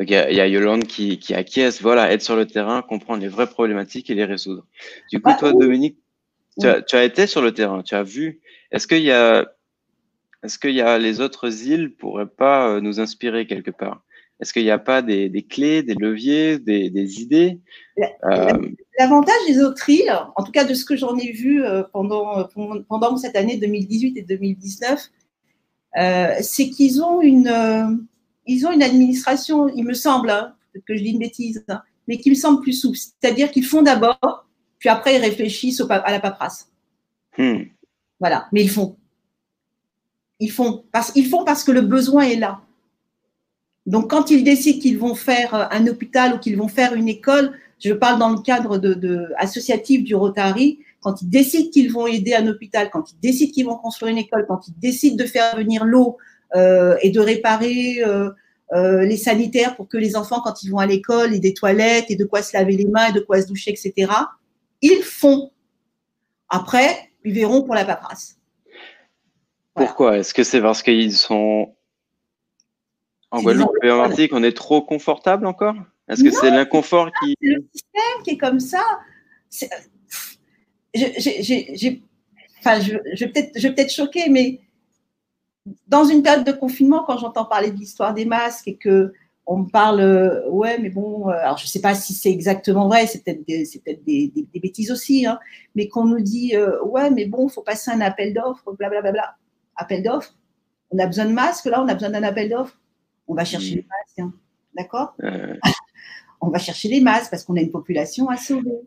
[0.00, 3.46] Il y, a Yolande qui, qui, acquiesce, voilà, être sur le terrain, comprendre les vraies
[3.46, 4.66] problématiques et les résoudre.
[5.12, 5.98] Du coup, toi, Dominique,
[6.60, 8.40] tu as, tu as, été sur le terrain, tu as vu.
[8.70, 9.46] Est-ce qu'il y a,
[10.42, 14.02] est-ce qu'il y a les autres îles pourraient pas euh, nous inspirer quelque part?
[14.40, 17.60] Est-ce qu'il n'y a pas des, des, clés, des leviers, des, des idées?
[17.98, 18.52] Euh,
[18.98, 22.46] L'avantage des autres îles, en tout cas de ce que j'en ai vu euh, pendant,
[22.88, 25.10] pendant cette année 2018 et 2019,
[26.40, 28.08] c'est qu'ils ont une
[28.46, 31.82] ils ont une administration, il me semble, hein, peut-être que je dis une bêtise, hein,
[32.08, 32.98] mais qui me semble plus souple.
[32.98, 34.43] C'est-à-dire qu'ils font d'abord,
[34.84, 36.68] puis après ils réfléchissent à la paperasse.
[37.38, 37.62] Hmm.
[38.20, 38.96] Voilà, mais ils font.
[40.40, 42.60] Ils font, parce, ils font parce que le besoin est là.
[43.86, 47.08] Donc, quand ils décident qu'ils vont faire euh, un hôpital ou qu'ils vont faire une
[47.08, 52.06] école, je parle dans le cadre de, associatif du Rotary, quand ils décident qu'ils vont
[52.06, 55.24] aider un hôpital, quand ils décident qu'ils vont construire une école, quand ils décident de
[55.24, 56.18] faire venir l'eau
[56.56, 58.28] euh, et de réparer euh,
[58.74, 62.10] euh, les sanitaires pour que les enfants, quand ils vont à l'école, aient des toilettes
[62.10, 64.12] et de quoi se laver les mains et de quoi se doucher, etc.
[64.82, 65.52] Ils font.
[66.48, 68.38] Après, ils verront pour la paperasse.
[69.74, 70.18] Pourquoi?
[70.18, 71.74] Est-ce que c'est parce qu'ils sont
[73.30, 75.74] en Guadeloupe et en Martinique, on est trop confortable encore?
[76.08, 77.34] Est-ce que c'est l'inconfort qui.
[77.40, 78.82] C'est le système qui est comme ça.
[79.50, 79.66] Je,
[82.60, 84.60] enfin, je, je vais peut-être choquer, mais
[85.88, 89.12] dans une période de confinement, quand j'entends parler de l'histoire des masques et que
[89.46, 92.30] on me parle, euh, ouais, mais bon, euh, alors je ne sais pas si c'est
[92.30, 95.38] exactement vrai, c'est peut-être des, peut des, des, des, bêtises aussi, hein,
[95.74, 99.36] mais qu'on nous dit, euh, ouais, mais bon, il faut passer un appel d'offres, blablabla.
[99.76, 100.34] Appel d'offres
[100.90, 102.78] On a besoin de masques, là, on a besoin d'un appel d'offres
[103.28, 104.32] On va chercher les masques, hein,
[104.76, 105.14] d'accord?
[106.40, 108.80] On va chercher les masques parce qu'on a une population à sauver.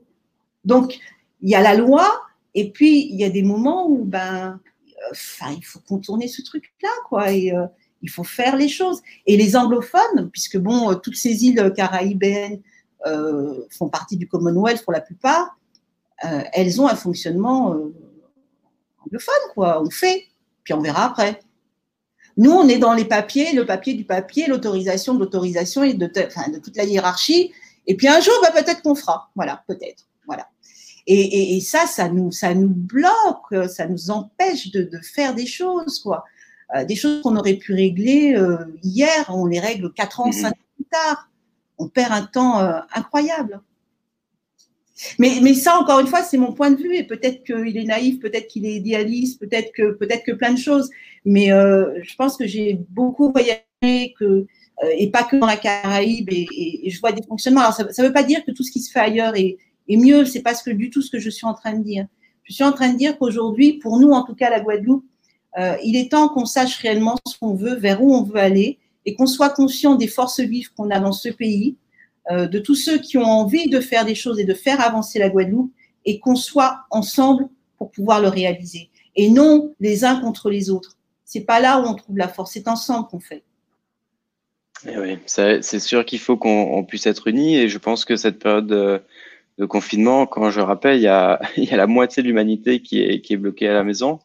[0.63, 1.00] Donc,
[1.41, 2.06] il y a la loi,
[2.54, 4.60] et puis il y a des moments où, ben,
[5.12, 7.32] il faut contourner ce truc-là, quoi.
[7.32, 7.52] Et
[8.01, 9.01] il faut faire les choses.
[9.25, 12.62] Et les anglophones, puisque bon, euh, toutes ces îles caraïbéennes
[13.05, 15.57] euh, font partie du Commonwealth pour la plupart,
[16.53, 17.77] elles ont un fonctionnement
[19.05, 19.79] anglophone, quoi.
[19.83, 20.25] On fait,
[20.63, 21.39] puis on verra après.
[22.38, 26.05] Nous, on est dans les papiers, le papier du papier, l'autorisation de l'autorisation et de,
[26.05, 27.51] de toute la hiérarchie.
[27.88, 29.31] Et puis un jour, bah, peut-être qu'on fera.
[29.36, 30.03] Voilà, peut-être.
[30.27, 30.47] Voilà.
[31.10, 36.25] Et, ça, ça nous, ça nous bloque, ça nous empêche de, faire des choses, quoi.
[36.75, 40.34] Euh, des choses qu'on aurait pu régler euh, hier, on les règle quatre ans, mhm.
[40.34, 41.30] cinq ans plus tard.
[41.77, 43.62] On perd un temps euh, incroyable.
[45.19, 47.84] Mais, mais ça, encore une fois, c'est mon point de vue et peut-être qu'il est
[47.84, 50.89] naïf, peut-être qu'il est idéaliste, peut-être que, peut-être que plein de choses.
[51.25, 53.62] Mais euh, je pense que j'ai beaucoup voyagé
[54.17, 54.45] que, euh,
[54.97, 56.47] et pas que dans la Caraïbe et,
[56.86, 57.62] et, je vois des fonctionnements.
[57.62, 59.97] Alors, ça ne veut pas dire que tout ce qui se fait ailleurs est, est
[59.97, 60.25] mieux.
[60.25, 62.08] C'est pas ce que, du tout ce que je suis en train de dire.
[62.43, 65.06] Je suis en train de dire qu'aujourd'hui, pour nous, en tout cas, la Guadeloupe,
[65.57, 68.77] euh, il est temps qu'on sache réellement ce qu'on veut, vers où on veut aller
[69.05, 71.77] et qu'on soit conscient des forces vives qu'on a dans ce pays
[72.29, 75.17] euh, de tous ceux qui ont envie de faire des choses et de faire avancer
[75.17, 75.71] la Guadeloupe
[76.05, 78.89] et qu'on soit ensemble pour pouvoir le réaliser.
[79.15, 80.97] Et non les uns contre les autres.
[81.25, 83.43] C'est pas là où on trouve la force, c'est ensemble qu'on fait.
[84.88, 88.38] Eh oui, c'est sûr qu'il faut qu'on puisse être unis et je pense que cette
[88.38, 93.38] période de, confinement, quand je rappelle, il y a, la moitié de l'humanité qui est
[93.38, 94.19] bloquée à la maison.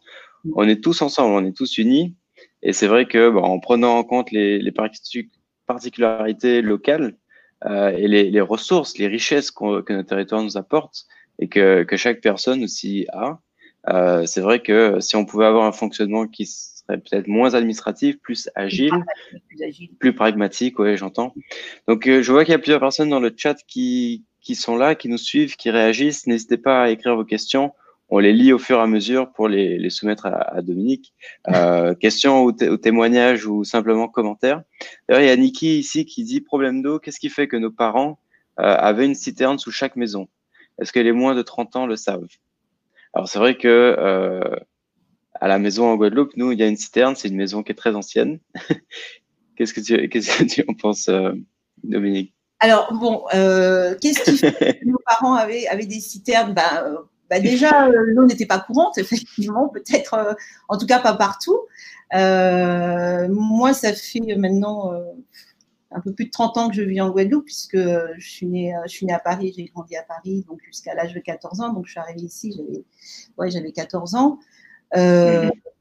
[0.54, 2.14] On est tous ensemble, on est tous unis.
[2.62, 4.72] Et c'est vrai que bon, en prenant en compte les, les
[5.66, 7.16] particularités locales,
[7.66, 11.06] euh, et les, les, ressources, les richesses que notre territoire nous apporte
[11.38, 13.38] et que, que chaque personne aussi a.
[13.88, 18.18] Euh, c'est vrai que si on pouvait avoir un fonctionnement qui serait peut-être moins administratif,
[18.20, 18.92] plus agile,
[19.48, 19.90] plus, agile.
[19.98, 21.34] plus pragmatique, ouais, j'entends.
[21.86, 24.76] Donc, euh, je vois qu'il y a plusieurs personnes dans le chat qui, qui sont
[24.76, 26.26] là, qui nous suivent, qui réagissent.
[26.26, 27.72] N'hésitez pas à écrire vos questions
[28.14, 31.14] on les lit au fur et à mesure pour les, les soumettre à, à Dominique.
[31.48, 34.62] Euh, questions ou, témoignages ou simplement commentaires.
[35.08, 36.98] D'ailleurs, il y a Niki ici qui dit problème d'eau.
[36.98, 38.18] Qu'est-ce qui fait que nos parents
[38.60, 40.28] euh, avaient une citerne sous chaque maison?
[40.78, 42.28] Est-ce que les moins de 30 ans le savent?
[43.14, 44.42] Alors c'est vrai que euh,
[45.34, 47.16] à la maison en Guadeloupe, nous, il y a une citerne.
[47.16, 48.40] C'est une maison qui est très ancienne.
[49.56, 51.32] qu'est-ce que tu, qu'est-ce que tu en penses, euh,
[51.82, 52.34] Dominique?
[52.60, 56.52] Alors bon, euh, qu'est-ce qui fait que nos parents avaient, avaient des citernes?
[56.52, 56.98] Ben,
[57.32, 60.34] bah, déjà, euh, l'eau n'était pas courante, effectivement, peut-être, euh,
[60.68, 61.58] en tout cas pas partout.
[62.14, 64.92] Euh, moi, ça fait maintenant
[65.92, 68.74] un peu plus de 30 ans que je vis en Guadeloupe, puisque je suis née,
[68.84, 71.72] je suis née à Paris, j'ai grandi à Paris, donc jusqu'à l'âge de 14 ans.
[71.72, 72.84] Donc, je suis arrivée ici, j'avais
[73.38, 74.38] ouais, j'avais 14 ans.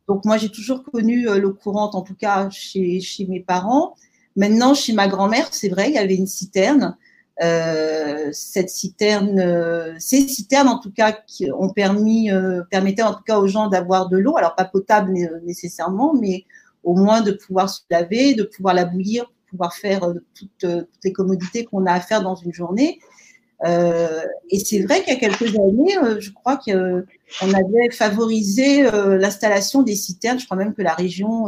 [0.07, 3.95] Donc, moi, j'ai toujours connu l'eau courante, en tout cas chez mes parents.
[4.37, 6.95] Maintenant, chez ma grand-mère, c'est vrai, il y avait une citerne.
[7.41, 13.15] Euh, cette citerne, euh, ces citernes en tout cas qui ont permis, euh, permettaient en
[13.15, 16.45] tout cas aux gens d'avoir de l'eau, alors pas potable nécessairement, mais
[16.83, 21.13] au moins de pouvoir se laver, de pouvoir la bouillir, de pouvoir faire toutes, les
[21.13, 22.99] commodités qu'on a à faire dans une journée.
[23.63, 29.95] Et c'est vrai qu'il y a quelques années, je crois qu'on avait favorisé l'installation des
[29.95, 30.39] citernes.
[30.39, 31.45] Je crois même que la région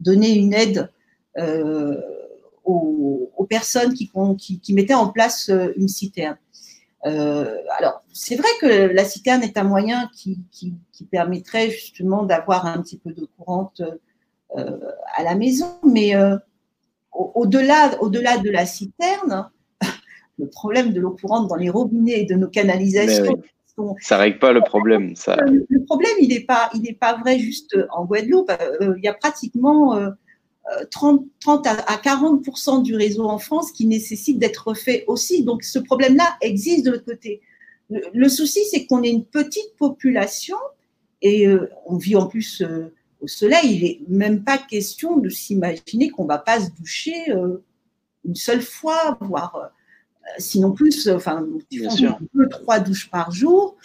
[0.00, 0.90] donnait une aide
[2.68, 4.10] aux, personnes qui,
[4.60, 6.36] qui, mettaient en place euh, une citerne.
[7.06, 10.38] Euh, alors, c'est vrai que la citerne est un moyen qui,
[11.10, 13.80] permettrait justement d'avoir un petit peu d'eau courante
[14.56, 14.78] euh,
[15.16, 16.12] à la maison, mais
[17.12, 19.48] au-delà au -delà de la citerne,
[20.38, 23.40] le problème de l'eau courante dans les robinets et de nos canalisations.
[24.00, 25.14] ça ne règle pas le problème.
[25.14, 25.36] Ça...
[25.46, 28.52] Le problème, il n'est pas, il pas vrai juste en Guadeloupe.
[28.80, 29.96] Il y a pratiquement
[30.90, 35.42] 30, 30 à 40% du réseau en France qui nécessite d'être refait aussi.
[35.44, 37.40] Donc ce problème-là existe de l'autre côté.
[37.90, 40.58] Le, souci, c'est qu'on est une petite population
[41.22, 43.74] et euh, on vit en plus euh, au soleil.
[43.74, 47.64] Il n'est même pas question de s'imaginer qu'on ne va pas se doucher euh,
[48.24, 49.70] une seule fois, voire
[50.38, 53.76] sinon plus, enfin, deux, trois douches par jour.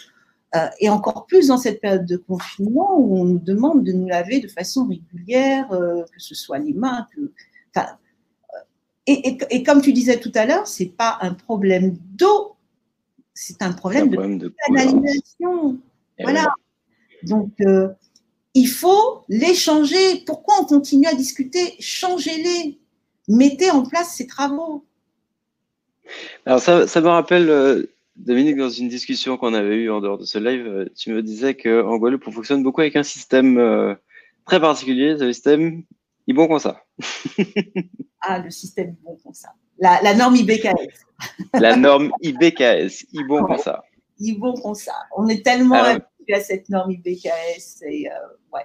[0.54, 4.06] Euh, et encore plus dans cette période de confinement où on nous demande de nous
[4.06, 7.06] laver de façon régulière, euh, que ce soit les mains.
[7.76, 7.80] Euh,
[9.06, 12.54] et, comme tu disais tout à l'heure, c'est pas un problème d'eau,
[13.34, 15.78] c'est un problème, de, canalisation.
[16.22, 16.54] voilà.
[17.24, 17.50] Donc,
[18.54, 20.22] il faut les changer.
[20.24, 21.74] Pourquoi on continue à discuter?
[21.80, 22.78] Changez-les.
[23.28, 24.84] Mettez en place ces travaux.
[26.46, 30.24] Alors, ça, ça me rappelle Dominique, dans une discussion qu'on avait eue en dehors de
[30.24, 33.94] ce live, euh, tu me disais qu'en Guadeloupe, on fonctionne beaucoup avec un système euh,
[34.46, 35.16] très particulier.
[35.18, 35.82] Ce système,
[36.26, 36.84] il bon comme ça.
[38.20, 39.50] ah, le système bon comme ça.
[39.78, 41.04] La, norme IBKS.
[41.54, 43.82] la norme IBKS, il bon comme ça.
[44.18, 44.94] Il bon comme ça.
[45.16, 47.82] On est tellement ah habitué à cette norme IBKS.
[47.82, 48.14] Et, euh,
[48.52, 48.62] ouais.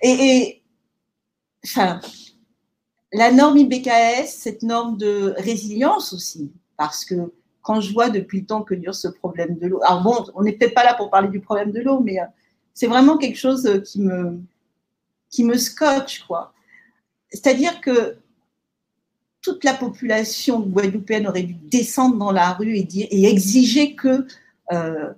[0.00, 0.62] et, et
[1.66, 2.00] enfin,
[3.12, 7.32] la norme IBKS, cette norme de résilience aussi, parce que
[7.68, 9.78] quand je vois depuis le temps que dure ce problème de l'eau.
[9.84, 12.24] Alors bon, on n'est peut-être pas là pour parler du problème de l'eau, mais euh,
[12.72, 14.40] c'est vraiment quelque chose euh, qui me,
[15.28, 16.54] qui me scotche, quoi.
[17.28, 18.16] C'est-à-dire que
[19.42, 24.26] toute la population guadeloupéenne aurait dû descendre dans la rue et, dire, et exiger que
[24.72, 25.12] euh,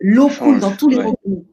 [0.00, 1.44] l'eau coule dans tous les robinets.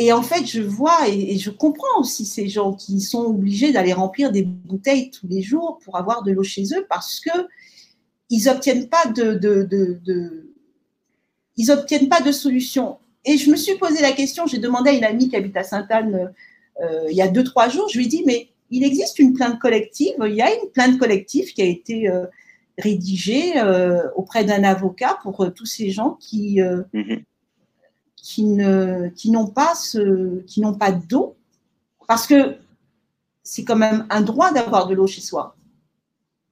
[0.00, 3.72] Et en fait, je vois et, et, je comprends aussi ces gens qui sont obligés
[3.72, 7.30] d'aller remplir des bouteilles tous les jours pour avoir de l'eau chez eux parce que
[8.30, 10.52] ils n'obtiennent pas de, de, de,
[11.56, 12.98] ils n'obtiennent pas de solution.
[13.24, 15.64] Et je me suis posé la question, j'ai demandé à une amie qui habite à
[15.64, 16.32] Sainte-Anne
[16.80, 19.32] euh, il y a deux, trois jours, je lui ai dit, mais il existe une
[19.32, 22.26] plainte collective, il y a une plainte collective qui a été euh,
[22.78, 26.60] rédigée euh, auprès d'un avocat pour tous ces gens qui,
[26.92, 27.22] mhm.
[28.16, 31.36] qui, ne, qui n'ont pas, ce, qui n'ont pas d'eau,
[32.06, 32.56] parce que
[33.42, 35.56] c'est quand même un droit d'avoir de l'eau chez soi.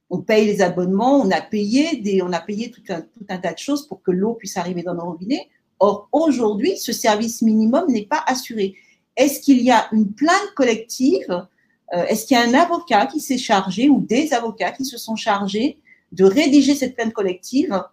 [0.09, 3.87] On paye les abonnements, on a payé, on a payé tout un, tas de choses
[3.87, 5.49] pour que l'eau puisse arriver dans nos robinets.
[5.79, 8.75] Or, aujourd'hui, ce service minimum n'est pas assuré.
[9.15, 11.45] Est-ce qu'il y a une plainte collective
[11.93, 14.97] euh, Est-ce qu'il y a un avocat qui s'est chargé ou des avocats qui se
[14.97, 15.77] sont chargés
[16.13, 17.83] de rédiger cette plainte collective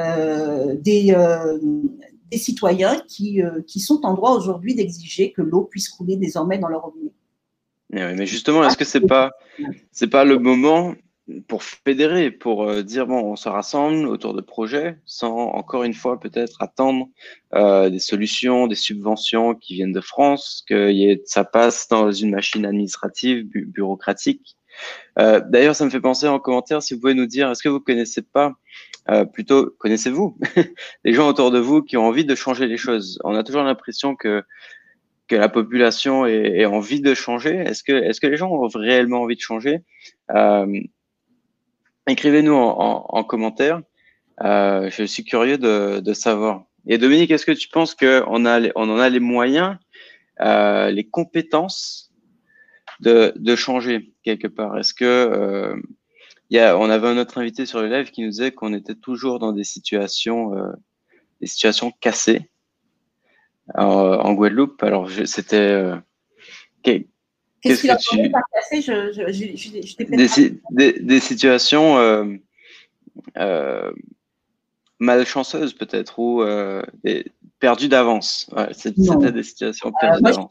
[0.00, 1.58] euh, des, euh,
[2.30, 6.68] des, citoyens qui, qui sont en droit aujourd'hui d'exiger que l'eau puisse couler désormais dans
[6.68, 7.12] leur robinet
[7.92, 9.32] eh mais justement, est-ce que pas
[9.90, 10.94] c'est pas le moment
[11.48, 15.94] pour fédérer, pour euh, dire bon, on se rassemble autour de projets, sans encore une
[15.94, 17.08] fois peut-être attendre
[17.54, 20.92] euh, des solutions, des subventions qui viennent de France, que
[21.24, 24.56] ça passe dans une machine administrative, bureaucratique.
[25.18, 27.68] Euh, D'ailleurs, ça me fait penser en commentaire si vous pouvez nous dire, est-ce que
[27.68, 28.52] vous connaissez pas,
[29.10, 30.38] euh, plutôt connaissez-vous
[31.04, 33.18] les gens autour de vous qui ont envie de changer les choses?
[33.24, 34.42] On a toujours l'impression que
[35.28, 37.54] que la population ait, envie de changer.
[37.54, 39.78] Est-ce que, est-ce que les gens ont réellement envie de changer?
[40.34, 40.66] Euh,
[42.10, 43.82] Écrivez-nous en, commentaire.
[44.42, 46.64] Euh, je suis curieux de, savoir.
[46.88, 49.76] Et Dominique, est-ce que tu penses qu'on a, on en a les moyens,
[50.40, 52.12] euh, les compétences
[52.98, 54.76] de, changer quelque part?
[54.76, 55.80] Est-ce que euh,
[56.50, 58.96] y a, on avait un autre invité sur le live qui nous disait qu'on était
[58.96, 60.52] toujours dans des situations,
[61.40, 62.50] des situations cassées
[63.76, 64.82] en Guadeloupe.
[64.82, 65.92] Alors c'était
[67.60, 68.30] Qu'est-ce qu'il a tu...
[68.30, 72.24] par cassé je, des, des, situations euh,
[73.36, 73.92] euh,
[74.98, 76.82] malchanceuses peut-être ou euh,
[77.58, 78.48] perdues d'avance.
[78.56, 80.48] Ouais, C'était des situations perdues d'avance.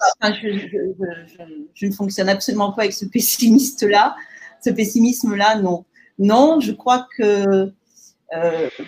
[1.74, 4.16] Je, ne fonctionne absolument pas avec ce pessimiste-là.
[4.64, 5.86] Ce pessimisme-là, non.
[6.20, 7.72] Non, je crois que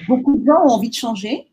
[0.07, 1.47] beaucoup de gens ont envie de changer.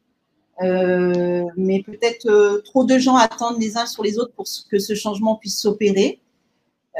[0.60, 5.36] mais peut-être trop de gens attendent les uns sur les autres pour que ce changement
[5.36, 6.20] puisse s'opérer.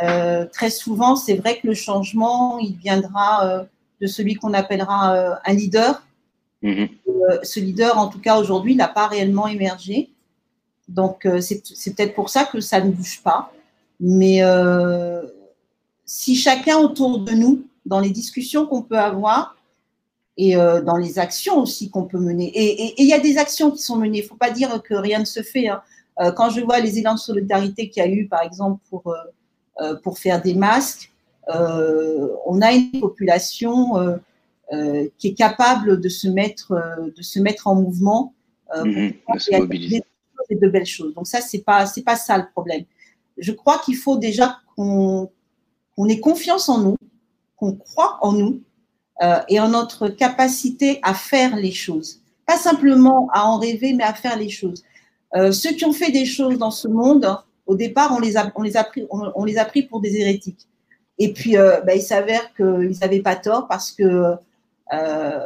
[0.03, 3.65] Euh, très souvent, c'est vrai que le changement, il viendra euh,
[4.01, 6.03] de celui qu'on appellera euh, un leader.
[6.61, 6.89] Mhm.
[7.45, 10.11] ce leader, en tout cas aujourd'hui, n'a pas réellement émergé.
[10.89, 13.53] Donc, c'est peut-être pour ça que ça ne bouge pas.
[14.01, 14.41] Mais
[16.05, 19.57] si chacun autour de nous, dans les discussions qu'on peut avoir,
[20.37, 22.51] et dans les actions aussi qu'on peut mener.
[22.57, 24.19] Et il y a des actions qui sont menées.
[24.19, 25.69] Il ne faut pas dire que rien ne se fait.
[25.69, 25.81] Hein.
[26.35, 29.15] quand je vois les élans de solidarité qu'il y a eu, par exemple, pour
[30.03, 31.13] pour faire des masques.
[31.55, 33.97] Euh, on a une population
[34.73, 36.75] euh, qui est capable de se mettre,
[37.17, 38.35] de se mettre en mouvement
[38.77, 40.03] mmh, de
[40.51, 41.15] de belles choses.
[41.15, 42.85] Donc ça, c'est pas c'est pas ça le problème.
[43.37, 45.29] Je crois qu'il faut déjà qu'on
[46.09, 46.97] ait confiance en nous,
[47.57, 48.63] qu'on croit en nous
[49.49, 52.21] et en notre capacité à faire les choses.
[52.47, 54.85] Pas simplement à en rêver, mais à faire les choses.
[55.35, 57.27] ceux qui ont fait des choses dans ce monde,
[57.69, 60.17] au départ, on les a, on les a, pris, on, les a pris pour des
[60.17, 60.67] hérétiques.
[61.19, 64.35] Et puis, euh, bah, il s'avère qu'ils n'avaient pas tort parce que
[64.93, 65.41] euh,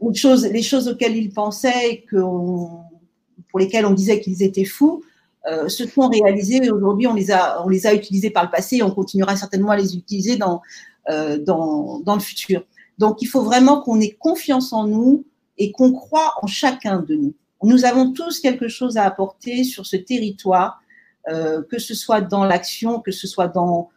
[0.00, 5.02] les choses auxquelles ils pensaient, que pour lesquelles on disait qu'ils étaient fous,
[5.46, 8.50] euh, se sont réalisées et aujourd'hui, on, les a, on les a utilisées par le
[8.50, 10.62] passé et on continuera certainement à les utiliser dans,
[11.10, 12.64] euh, dans, dans le futur.
[12.98, 15.26] Donc, il faut vraiment qu'on ait confiance en nous
[15.58, 17.34] et qu'on croit en chacun de nous.
[17.62, 20.80] Nous avons tous quelque chose à apporter sur ce territoire
[21.28, 23.88] euh, que ce soit dans l'action, que ce soit dans,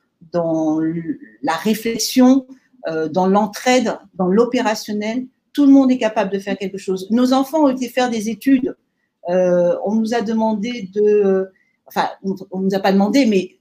[1.44, 2.48] la réflexion,
[2.88, 5.26] euh, dans l'entraide, dans l'opérationnel.
[5.52, 7.08] Tout le monde est capable de faire quelque chose.
[7.12, 8.78] Nos enfants ont été faire des études.
[9.30, 11.52] Euh, on nous a demandé de,
[11.86, 13.58] enfin, on, ne nous a pas demandé, mais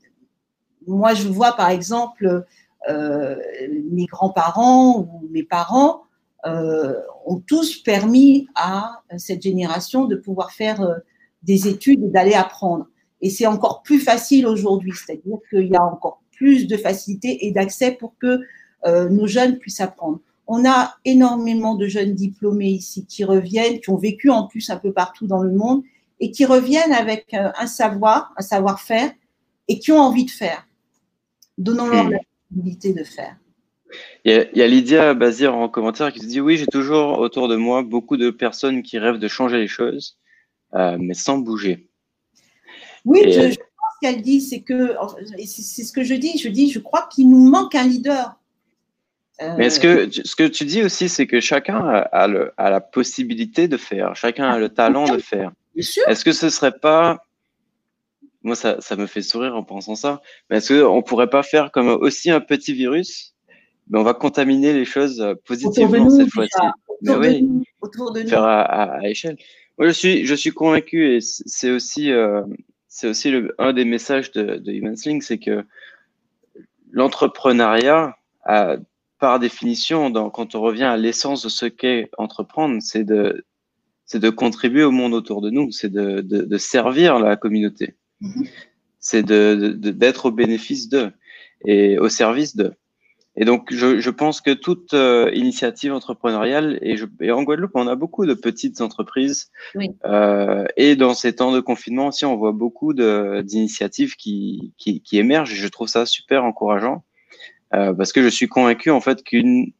[0.87, 2.44] moi je vois par exemple
[2.88, 6.05] mes grands-parents ou mes parents
[6.44, 11.00] ont tous permis à cette génération de pouvoir faire
[11.42, 12.86] des études et d'aller apprendre.
[13.20, 17.50] Et c'est encore plus facile aujourd'hui, c'est-à-dire qu'il y a encore plus de facilité et
[17.52, 18.40] d'accès pour que
[18.84, 20.20] euh, nos jeunes puissent apprendre.
[20.46, 24.76] On a énormément de jeunes diplômés ici qui reviennent, qui ont vécu en plus un
[24.76, 25.82] peu partout dans le monde
[26.20, 29.10] et qui reviennent avec euh, un savoir, un savoir-faire
[29.68, 30.66] et qui ont envie de faire.
[31.58, 32.12] Donnons-leur hmm.
[32.12, 33.36] la possibilité de faire.
[34.24, 37.56] Il y, a, Lydia Bazir en commentaire qui se dit Oui, j'ai toujours autour de
[37.56, 40.18] moi beaucoup de personnes qui rêvent de changer les choses,
[40.74, 41.88] euh, mais sans bouger.
[43.07, 44.94] Oui, je, pense qu'elle dit, c'est que,
[45.46, 48.36] c'est ce que je dis, je dis, je crois qu'il nous manque un leader.
[49.40, 52.80] Mais est-ce que ce que tu dis aussi, c'est que chacun a, le, a, la
[52.80, 55.52] possibilité de faire, chacun a le talent de faire.
[55.76, 57.22] Est-ce que ce serait pas
[58.42, 60.22] moi, ça, ça, me fait sourire en pensant ça.
[60.48, 63.34] Mais est-ce qu'on ne pourrait pas faire comme aussi un petit virus
[63.88, 66.66] mais on va contaminer les choses positivement cette fois-ci.
[67.02, 67.48] Mais oui,
[67.80, 68.28] autour de nous.
[68.28, 69.36] faire à, à, échelle.
[69.78, 72.42] Moi, je suis, je suis convaincu et c'est aussi, euh,
[72.97, 75.66] c'est aussi le, un des messages de, de HumanSling, c'est que
[76.92, 78.16] l'entrepreneuriat,
[79.18, 83.44] par définition, dans, quand on revient à l'essence de ce qu'est entreprendre, c'est de,
[84.07, 87.97] c'est de contribuer au monde autour de nous, c'est de, de, de servir la communauté.
[88.22, 88.49] Mm-hmm.
[88.99, 91.12] C'est de, d'être au bénéfice d'eux
[91.66, 92.72] et au service d'eux.
[93.37, 97.72] Et donc, je, je, pense que toute euh, initiative entrepreneuriale, et, je, et, en Guadeloupe,
[97.74, 99.51] on a beaucoup de petites entreprises.
[99.74, 99.91] Oui.
[100.07, 105.18] Euh, et dans ces temps de confinement aussi, on voit beaucoup d'initiatives qui, qui, qui,
[105.18, 105.53] émergent.
[105.53, 107.05] Et je trouve ça super encourageant
[107.74, 109.72] euh, parce que je suis convaincu en fait qu'une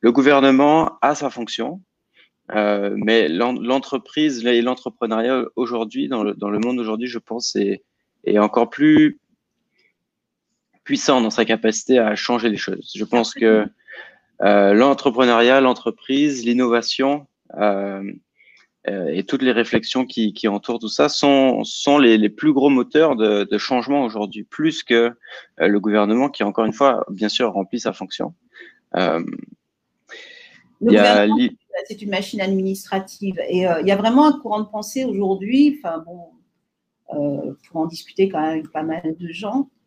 [0.00, 1.82] le gouvernement a sa fonction,
[2.54, 7.82] euh, mais l'entreprise et l'entrepreneuriat aujourd'hui, dans le, dans le monde aujourd'hui, je pense, est,
[8.24, 9.18] est encore plus
[10.88, 12.92] puissant dans sa capacité à changer les choses.
[12.94, 13.66] Je pense que
[14.40, 17.26] euh, l'entrepreneuriat, l'entreprise, l'innovation
[17.58, 18.02] euh,
[18.88, 22.54] euh, et toutes les réflexions qui, qui, entourent tout ça sont, sont les, les plus
[22.54, 24.94] gros moteurs de, de changement aujourd'hui, plus que
[25.60, 28.32] euh, le gouvernement qui, encore une fois, bien sûr, remplit sa fonction.
[28.96, 29.22] Euh,
[31.86, 36.02] c'est une machine administrative et il y a vraiment un courant de pensée aujourd'hui, enfin
[36.06, 39.77] bon, pour en discuter quand même avec pas mal de gens, euh,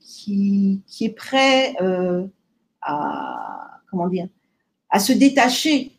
[0.00, 2.26] qui, qui, est prêt euh,
[2.80, 4.28] à, comment dire,
[4.88, 5.92] à se détacher,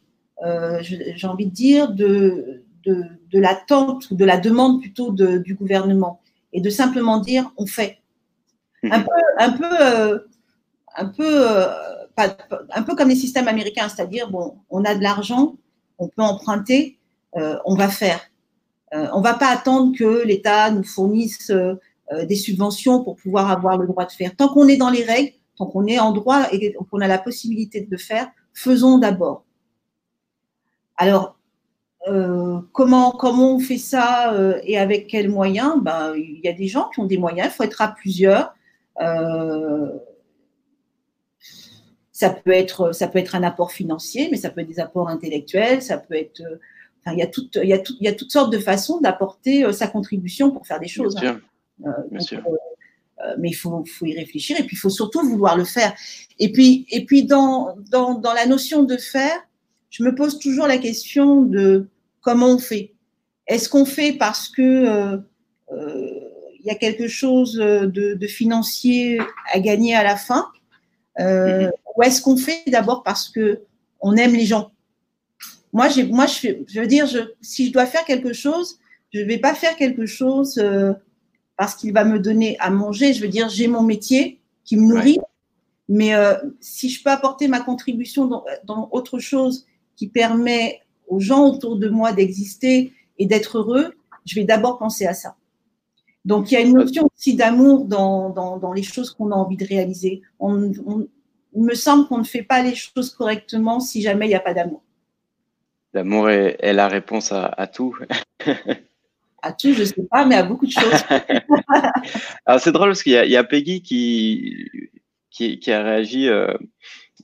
[0.44, 5.38] euh, j'ai envie de dire, de, de, de l'attente ou de la demande plutôt de,
[5.38, 6.22] du gouvernement
[6.54, 8.00] et de simplement dire on fait.
[8.84, 8.92] Mhm.
[8.92, 10.26] Un peu, un peu,
[10.96, 11.48] un peu,
[12.74, 15.58] un peu comme les systèmes américains, c'est-à-dire bon, on a de l'argent,
[16.00, 16.98] on peut emprunter,
[17.34, 18.22] on va faire.
[18.92, 21.52] on ne va pas attendre que l'État nous fournisse
[22.14, 24.36] euh, des subventions pour pouvoir avoir le droit de faire.
[24.36, 27.18] Tant qu'on est dans les règles, tant qu'on est en droit et qu'on a la
[27.18, 29.43] possibilité de le faire, faisons d'abord.
[30.97, 31.38] Alors,
[32.08, 35.76] euh, comment, comment on fait ça euh, et avec quels moyens?
[35.82, 38.55] Ben, Il y a des gens qui ont des moyens, il faut être à plusieurs.
[39.01, 39.89] Euh,
[42.12, 45.10] ça, peut être, ça peut être un apport financier, mais ça peut être des apports
[45.10, 46.41] intellectuels, ça peut être.
[47.01, 48.60] Enfin, il, y a tout, il, y a tout, il y a toutes sortes de
[48.60, 51.16] façons d'apporter sa contribution pour faire des choses.
[51.18, 51.39] Hein.
[51.86, 52.38] Euh, euh,
[53.19, 55.93] euh, mais il faut, faut, y réfléchir et puis il faut surtout vouloir le faire.
[56.39, 59.39] Et puis, et puis dans, dans, dans, la notion de faire,
[59.89, 61.88] je me pose toujours la question de
[62.21, 62.93] comment on fait.
[63.47, 65.19] Est-ce qu'on fait parce que
[65.71, 69.19] il y a quelque chose de, de, financier
[69.53, 70.47] à gagner à la fin,
[71.19, 73.61] euh, ou est-ce qu'on fait d'abord parce que
[74.01, 74.71] on aime les gens?
[75.73, 78.80] Moi, moi, je, je veux dire, je, si je dois faire quelque chose,
[79.13, 80.93] je ne vais pas faire quelque chose euh,
[81.58, 83.14] parce qu'il va me donner à manger.
[83.14, 85.20] Je veux dire, j'ai mon métier qui me nourrit,
[85.89, 91.20] mais euh, si je peux apporter ma contribution dans, dans, autre chose qui permet aux
[91.20, 93.93] gens autour de moi d'exister et d'être heureux,
[94.26, 95.36] je vais d'abord penser à ça.
[96.26, 99.36] Donc, il y a une notion aussi d'amour dans, dans, dans, les choses qu'on a
[99.36, 100.22] envie de réaliser.
[100.39, 101.08] On, on,
[101.53, 104.41] il me semble qu'on ne fait pas les choses correctement si jamais il n'y a
[104.41, 104.84] pas d'amour.
[105.93, 107.97] L'amour est, est, la réponse à, à tout.
[109.42, 111.04] à tout, je ne sais pas, mais à beaucoup de choses.
[112.46, 114.70] Alors c'est drôle parce qu'il y, y, a Peggy qui,
[115.38, 116.54] qui, qui a réagi euh,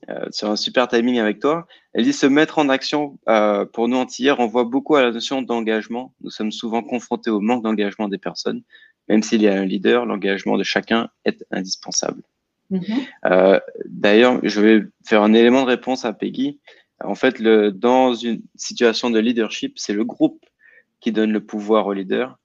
[0.09, 1.67] euh, sur un super timing avec toi.
[1.93, 5.41] Elle dit se mettre en action euh, pour nous antillais renvoie beaucoup à la notion
[5.41, 6.13] d'engagement.
[6.21, 8.61] Nous sommes souvent confrontés au manque d'engagement des personnes.
[9.09, 12.21] Même s'il y a un leader, l'engagement de chacun est indispensable.
[12.69, 13.59] Mm -hmm.
[13.85, 16.59] D'ailleurs, je vais faire un élément de réponse à Peggy.
[17.03, 20.39] En fait, le, dans une situation de leadership, c'est le groupe
[21.03, 22.39] qui donne le pouvoir au leader.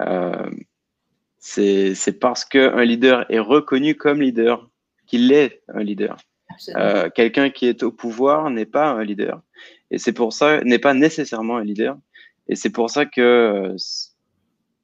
[0.00, 0.50] Euh,
[1.38, 4.68] c'est parce qu'un leader est reconnu comme leader
[5.06, 6.18] qu'il est un leader.
[6.76, 9.40] Euh, Quelqu'un qui est au pouvoir n'est pas un leader.
[9.90, 11.96] Et c'est pour ça, n'est pas nécessairement un leader.
[12.48, 13.76] Et c'est pour ça que euh,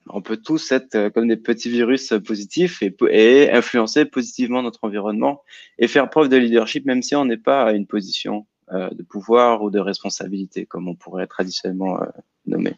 [0.09, 5.43] on peut tous être comme des petits virus positifs et, et, influencer positivement notre environnement
[5.79, 9.63] et faire preuve de leadership même si on n'est pas à une position de pouvoir
[9.63, 12.07] ou de responsabilité comme on pourrait traditionnellement euh,
[12.47, 12.75] nommer.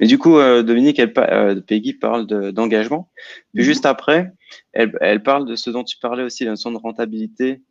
[0.00, 3.10] Mais du coup, euh, Dominique, elle, euh, Peggy parle d'engagement.
[3.52, 3.66] Puis -hmm.
[3.66, 4.32] juste après,
[4.72, 7.62] elle, elle, parle de ce dont tu parlais aussi, la notion de rentabilité,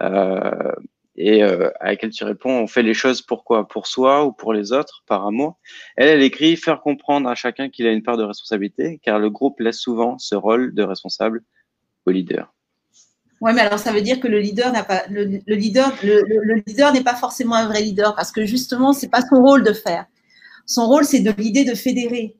[0.00, 0.72] euh,
[1.16, 4.52] et euh, à laquelle tu réponds, on fait les choses pourquoi Pour soi ou pour
[4.52, 5.58] les autres, par amour?
[5.96, 9.28] Elle, elle écrit faire comprendre à chacun qu'il a une part de responsabilité, car le
[9.28, 11.42] groupe laisse souvent ce rôle de responsable
[12.06, 12.52] au leader.
[13.42, 16.92] Oui, mais alors ça veut dire que le leader n'a pas le, leader le, leader
[16.92, 20.06] n'est pas forcément un vrai leader parce que justement c'est pas son rôle de faire.
[20.64, 22.36] Son rôle c'est de l'idée de fédérer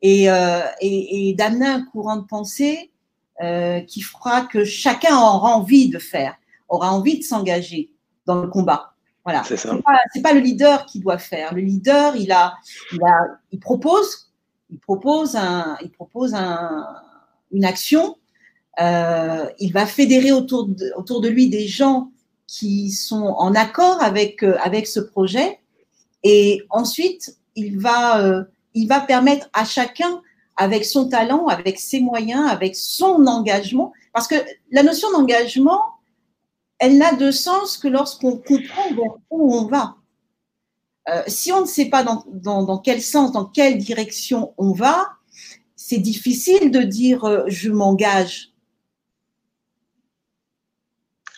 [0.00, 2.90] et, euh, et, et d'amener un courant de pensée
[3.42, 6.36] euh, qui fera que chacun aura envie de faire,
[6.70, 7.90] aura envie de s'engager
[8.24, 8.94] dans le combat.
[9.24, 9.42] Voilà.
[9.44, 11.52] C'est pas, pas, le leader qui doit faire.
[11.52, 12.54] Le leader, il a,
[12.94, 14.32] il a, il propose,
[14.70, 16.86] il propose un, il propose un,
[17.52, 18.16] une action.
[18.78, 22.10] Euh, il va fédérer autour de, autour de lui des gens
[22.46, 25.60] qui sont en accord avec euh, avec ce projet.
[26.22, 30.22] Et ensuite, il va, euh, il va permettre à chacun
[30.56, 33.92] avec son talent, avec ses moyens, avec son engagement.
[34.12, 34.36] Parce que
[34.70, 35.80] la notion d'engagement,
[36.78, 38.90] elle n'a de sens que lorsqu'on comprend
[39.30, 39.96] où on va.
[41.28, 45.06] Si on ne sait pas dans, dans, quel sens, dans quelle direction on va,
[45.76, 48.55] c'est difficile de dire je m'engage.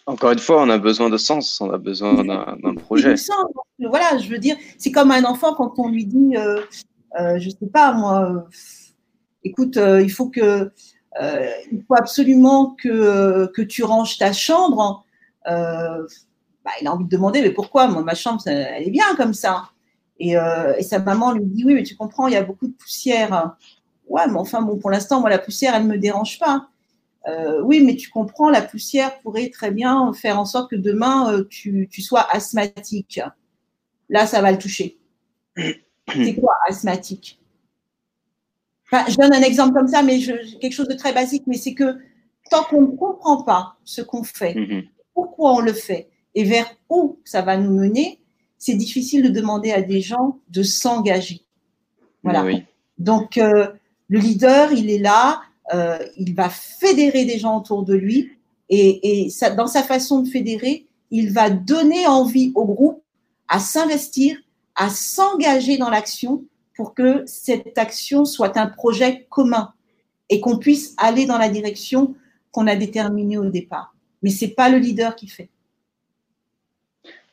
[0.09, 3.15] Encore une fois, on a besoin de sens, on a besoin d'un projet.
[3.79, 6.63] Voilà, je veux dire, c'est comme un enfant quand on lui dit, euh,
[7.21, 8.47] euh je sais pas moi,
[9.45, 10.73] écoute, euh, il faut que,
[11.21, 15.05] il faut absolument que, que tu ranges ta chambre.
[15.45, 17.87] Bah, il a envie de demander, mais pourquoi?
[17.87, 19.65] Moi, ma chambre, elle est bien comme ça.
[20.19, 22.73] Et, et, sa maman lui dit, oui, mais tu comprends, il y a beaucoup de
[22.73, 23.57] poussière.
[24.09, 26.69] Ouais, mais enfin, bon, pour l'instant, moi, la poussière, elle ne me dérange pas.
[27.62, 31.89] Oui, mais tu comprends, la poussière pourrait très bien faire en sorte que demain, tu,
[31.91, 33.20] tu sois asthmatique.
[34.09, 34.99] Là, ça va le toucher.
[35.57, 37.39] C'est quoi asthmatique?
[38.91, 40.18] Je donne un exemple comme ça, mais
[40.61, 41.99] quelque chose de très basique, mais c'est que
[42.51, 44.85] tant qu'on ne comprend pas ce qu'on fait, mhm.
[45.12, 48.20] pourquoi on le fait et vers où ça va nous mener,
[48.59, 51.43] c'est difficile de demander à des gens de s'engager.
[52.22, 52.45] Voilà.
[52.99, 53.68] Donc, euh,
[54.09, 55.43] le leader, il est là,
[55.75, 58.31] euh, il va fédérer des gens autour de lui
[58.71, 63.03] et, dans sa façon de fédérer, il va donner envie au groupe
[63.49, 64.37] à s'investir,
[64.77, 66.45] à s'engager dans l'action
[66.77, 69.73] pour que cette action soit un projet commun
[70.29, 72.14] et qu'on puisse aller dans la direction
[72.53, 73.95] qu'on a déterminée au départ.
[74.23, 75.49] Mais ce n'est pas le leader qui fait.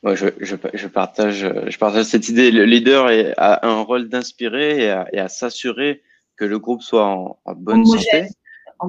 [0.04, 2.52] Je partage cette idée.
[2.52, 3.08] Le leader
[3.38, 6.02] a un rôle d'inspirer et à, s'assurer
[6.38, 8.28] que le groupe soit en, bonne santé,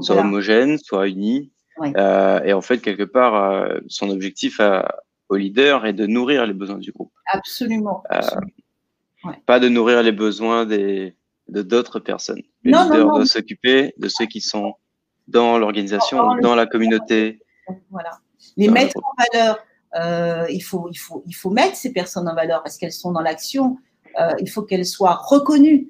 [0.00, 1.52] soit homogène, soit uni.
[1.82, 4.60] Euh, et en fait, quelque part, euh, son objectif
[5.28, 7.12] au leader est de nourrir les besoins du groupe.
[7.32, 8.02] Absolument.
[8.12, 11.16] Euh, pas de nourrir les besoins des,
[11.48, 12.42] de d'autres personnes.
[12.62, 14.74] Le leader doit s'occuper de ceux qui sont
[15.28, 17.40] dans l'organisation, dans, la communauté.
[17.90, 18.18] Voilà.
[18.56, 19.58] Les mettre en valeur.
[19.94, 23.12] Euh, il, faut, il, faut, il faut mettre ces personnes en valeur parce qu'elles sont
[23.12, 23.78] dans l'action.
[24.20, 25.88] Euh, il faut qu'elles soient reconnues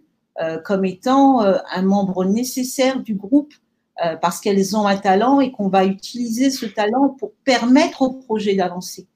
[0.64, 3.54] comme étant un membre nécessaire du groupe
[4.20, 8.54] parce qu'elles ont un talent et qu'on va utiliser ce talent pour permettre au projet
[8.54, 9.06] d'avancer.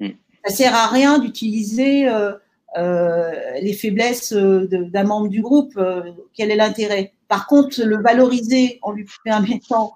[0.00, 0.12] Ça hmm.
[0.46, 2.08] Ça sert à rien d'utiliser
[2.78, 7.14] euh, les faiblesses euh, d'un membre du groupe, euh, quel est l'intérêt?
[7.26, 9.94] Par contre, le valoriser en lui permettant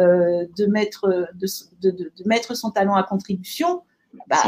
[0.00, 3.82] de, mettre, de, de, mettre son talent à contribution,
[4.26, 4.38] bah,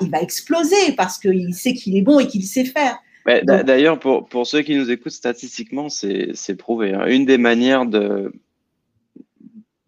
[0.00, 2.96] Il, va, exploser parce qu'il sait qu'il est bon et qu'il sait faire.
[3.26, 6.94] D'ailleurs, pour, pour, ceux qui nous écoutent, statistiquement, c'est prouvé.
[6.94, 7.06] Hein.
[7.06, 8.32] Une des manières de,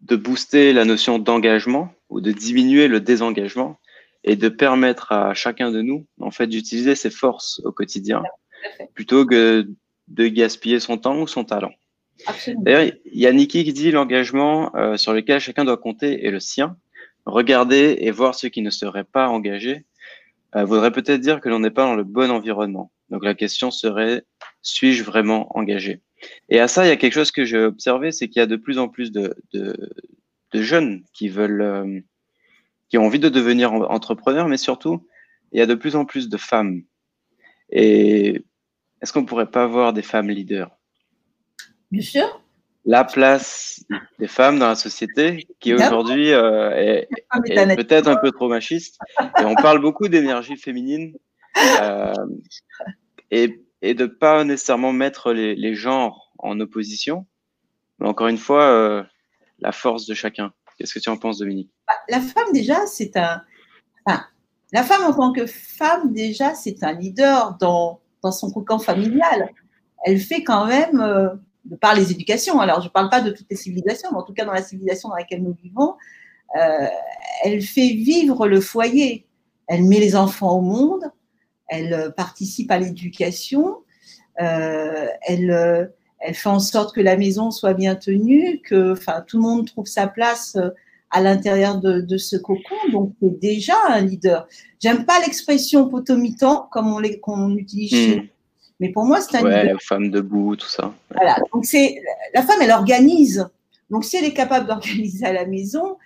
[0.01, 3.79] de booster la notion d'engagement ou de diminuer le désengagement,
[4.23, 8.23] et de permettre à chacun de nous, en fait, d'utiliser ses forces au quotidien
[8.93, 9.67] plutôt que
[10.07, 11.73] de gaspiller son temps ou son talent.
[12.47, 16.31] D'ailleurs, il y a Niki qui dit l'engagement euh, sur lequel chacun doit compter est
[16.31, 16.77] le sien.
[17.25, 19.85] Regarder et voir ceux qui ne seraient pas engagés
[20.55, 22.91] euh, voudrait peut-être dire que l'on n'est pas dans le bon environnement.
[23.13, 24.23] Donc la question serait,
[24.63, 26.01] suis-je vraiment engagé?
[26.49, 28.47] Et à ça, il y a quelque chose que j'ai observé, c'est qu'il y a
[28.47, 29.77] de plus en plus de, de,
[30.51, 31.99] de jeunes qui veulent euh,
[32.89, 35.07] qui ont envie de devenir entrepreneurs, mais surtout,
[35.51, 36.81] il y a de plus en plus de femmes.
[37.69, 38.43] Et
[39.01, 40.71] est-ce qu'on ne pourrait pas avoir des femmes leaders?
[41.91, 42.41] Bien sûr.
[42.85, 43.85] La place
[44.17, 47.07] des femmes dans la société, qui aujourd'hui euh, est,
[47.75, 48.97] peut-être un peu trop machiste.
[49.39, 51.15] Et on parle beaucoup d'énergie féminine
[51.81, 52.13] euh,
[53.33, 57.25] et, de pas nécessairement mettre les, genres en opposition.
[57.99, 59.03] Mais encore une fois, euh,
[59.59, 60.53] la force de chacun.
[60.77, 61.71] Qu'est-ce que tu en penses, Dominique?
[61.87, 63.41] Bah, La femme, déjà, c'est un.
[64.05, 64.23] Enfin,
[64.71, 69.49] la femme, en tant que femme, déjà, c'est un leader dans, dans son cocon familial.
[70.05, 71.29] Elle fait quand même, euh,
[71.65, 74.23] de par les éducations, alors je ne parle pas de toutes les civilisations, mais en
[74.23, 75.95] tout cas dans la civilisation dans laquelle nous vivons,
[76.59, 76.87] euh,
[77.43, 79.25] elle fait vivre le foyer.
[79.67, 81.09] Elle met les enfants au monde,
[81.73, 83.77] elle euh, participe à l'éducation,
[84.37, 85.91] elle
[86.23, 89.67] elle fait en sorte que la maison soit bien tenue, que enfin, tout le monde
[89.67, 90.69] trouve sa place euh,
[91.11, 94.47] à l'intérieur de, ce cocon, donc c'est déjà un leader.
[94.81, 98.27] J'aime pas l'expression potomitan comme on, qu'on utilise chez hmm.
[98.79, 99.79] mais pour moi c'est un ouais, leader.
[99.83, 100.91] femme debout, tout ça.
[101.13, 102.01] Voilà, donc c'est
[102.33, 103.47] la femme, elle organise.
[103.91, 105.97] Donc si elle est capable d'organiser à la maison,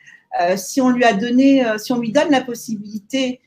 [0.41, 3.46] euh, si on lui a donné, euh, si on lui donne la possibilité euh,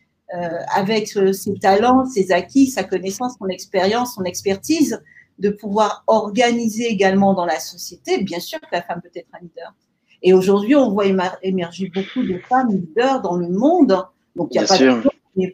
[0.72, 5.02] avec ses talents, ses acquis, sa connaissance, son expérience, son expertise,
[5.38, 9.42] de pouvoir organiser également dans la société, bien sûr que la femme peut être un
[9.42, 9.74] leader.
[10.22, 11.06] Et aujourd'hui, on voit
[11.42, 14.04] émerger beaucoup de femmes leaders dans le monde.
[14.36, 15.02] Donc, il n'y a pas de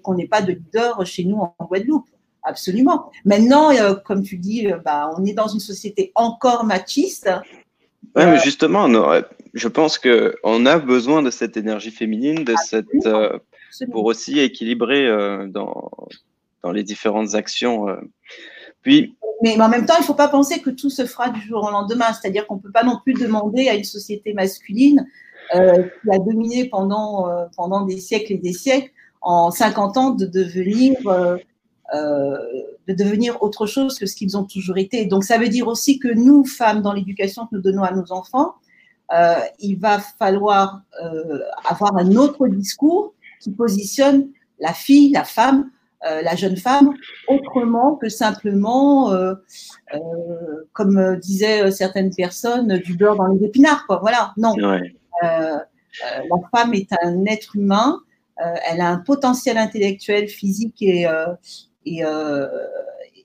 [0.03, 2.09] qu'on n'ait pas de leader chez nous en Guadeloupe.
[2.43, 3.11] Absolument.
[3.25, 7.29] Maintenant, euh, comme tu dis, euh, bah, on est dans une société encore machiste.
[8.15, 8.89] Oui, mais euh, justement,
[9.53, 12.87] je pense qu'on a besoin de cette énergie féminine, de cette,
[13.91, 15.09] pour aussi équilibrer
[15.49, 15.91] dans,
[16.63, 17.87] dans les différentes actions.
[18.83, 21.41] Puis, mais, en même temps, il ne faut pas penser que tout se fera du
[21.41, 22.13] jour au lendemain.
[22.13, 25.07] C'est-à-dire qu'on ne peut pas non plus demander à une société masculine
[25.55, 30.11] euh, qui a dominé pendant, euh, pendant des siècles et des siècles, en 50 ans,
[30.11, 31.37] de devenir, euh,
[31.93, 35.05] de devenir autre chose que ce qu'ils ont toujours été.
[35.05, 38.13] Donc, ça veut dire aussi que nous, femmes, dans l'éducation que nous donnons à nos
[38.13, 38.55] enfants,
[39.61, 40.83] il va falloir
[41.65, 44.29] avoir un autre discours qui positionne
[44.59, 45.71] la fille, la femme,
[46.05, 46.95] euh, la jeune femme
[47.27, 49.35] autrement que simplement, euh,
[49.95, 49.99] euh,
[50.73, 53.87] comme disaient certaines personnes, du beurre dans les épinards.
[53.87, 53.99] Quoi.
[54.01, 54.55] Voilà, non.
[55.23, 55.67] la
[56.55, 58.01] femme est un être humain,
[58.37, 61.07] elle a un potentiel intellectuel, physique et,
[61.87, 62.03] et,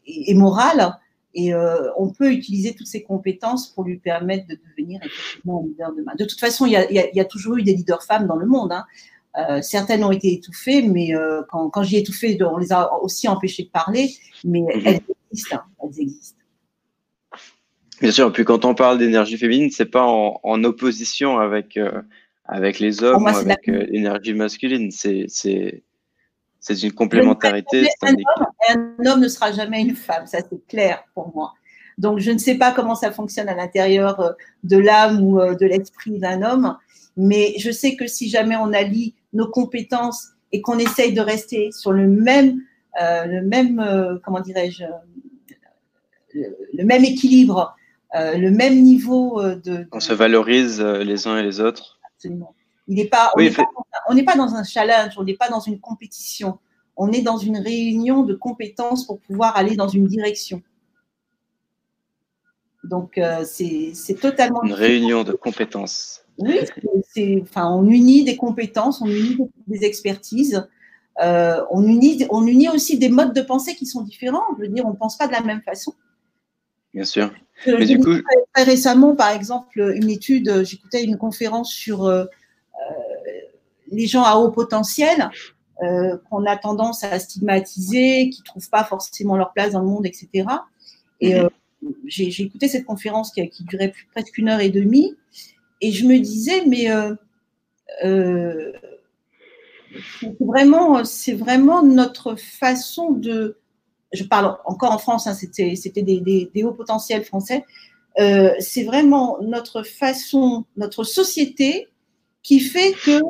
[0.06, 0.98] et, moral.
[1.34, 1.54] Et
[1.98, 6.14] on peut utiliser toutes ces compétences pour lui permettre de devenir effectivement un leader demain.
[6.18, 8.38] De toute façon, il y, a, il y a, toujours eu des leaders femmes dans
[8.38, 8.72] le monde.
[8.72, 8.86] Hein.
[9.38, 12.94] Euh, certaines ont été étouffées, mais euh, quand, quand j'y ai étouffé, on les a
[13.02, 14.14] aussi empêchées de parler,
[14.44, 14.82] mais mhm.
[14.86, 15.02] elles
[15.32, 15.56] existent.
[15.56, 16.38] Hein, elles existent.
[18.02, 22.02] Bien sûr, puis quand on parle d'énergie féminine, c'est pas en, en, opposition avec, euh,
[22.46, 24.92] avec les hommes ou avec l'énergie masculine.
[24.92, 25.30] C'est
[26.70, 27.88] une complémentarité.
[28.02, 31.54] Un homme, un homme ne sera jamais une femme, ça c'est clair pour moi.
[31.98, 36.18] Donc je ne sais pas comment ça fonctionne à l'intérieur de l'âme ou de l'esprit
[36.18, 36.78] d'un homme,
[37.16, 41.72] mais je sais que si jamais on allie nos compétences et qu'on essaye de rester
[41.72, 42.62] sur le même,
[43.02, 44.84] euh, le même euh, comment dirais-je,
[46.34, 47.76] le, même équilibre,
[48.16, 52.00] euh, le même niveau de, On se valorise les uns et les autres.
[52.16, 52.54] Absolument.
[52.88, 53.32] Il pas,
[54.10, 56.60] on n'est pas, dans un challenge, on n'est pas dans une compétition.
[56.98, 60.62] On est dans une réunion de compétences pour pouvoir aller dans une direction.
[62.84, 64.64] Donc, c'est totalement.
[64.64, 66.22] Une réunion de compétences.
[66.38, 66.60] Oui,
[67.14, 70.68] c'est, enfin, on unit des compétences, on unit des expertises,
[71.22, 74.44] euh, on, unit, on unit aussi des modes de pensée qui sont différents.
[74.58, 75.94] Je veux dire, on ne pense pas de la même façon.
[76.94, 77.32] Bien sûr.
[77.68, 78.16] Euh, Mais du coup...
[78.54, 82.26] Très récemment, par exemple, une étude, j'écoutais une conférence sur euh,
[83.92, 85.30] les gens à haut potentiel
[86.30, 90.06] qu'on a tendance à stigmatiser, qui ne trouvent pas forcément leur place dans le monde,
[90.06, 90.46] etc.
[91.20, 91.36] Et.
[92.06, 95.16] J'ai, écouté cette conférence qui, durait presque une heure et demie.
[95.82, 97.16] Et je me disais, mais euh,
[98.04, 98.72] euh,
[100.40, 103.58] vraiment, c'est vraiment notre façon de.
[104.14, 107.66] Je parle encore en France, hein, c'était, c'était des, hauts potentiels français.
[108.20, 111.88] Euh, c'est vraiment notre façon, notre société
[112.44, 113.22] qui fait que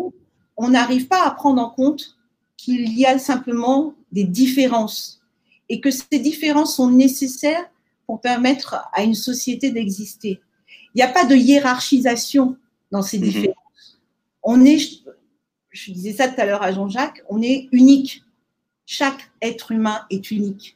[0.58, 2.18] on n'arrive pas à prendre en compte
[2.58, 5.22] qu'il y a simplement des différences
[5.70, 7.70] et que ces différences sont nécessaires
[8.12, 10.42] pour permettre à une société d'exister.
[10.94, 12.58] Il n'y a pas de hiérarchisation
[12.92, 13.24] dans ces mhm.
[13.24, 14.02] différences.
[14.44, 14.80] On est,
[15.70, 18.22] je disais ça tout à l'heure à Jean-Jacques, on est unique.
[18.86, 20.76] Chaque être humain est unique.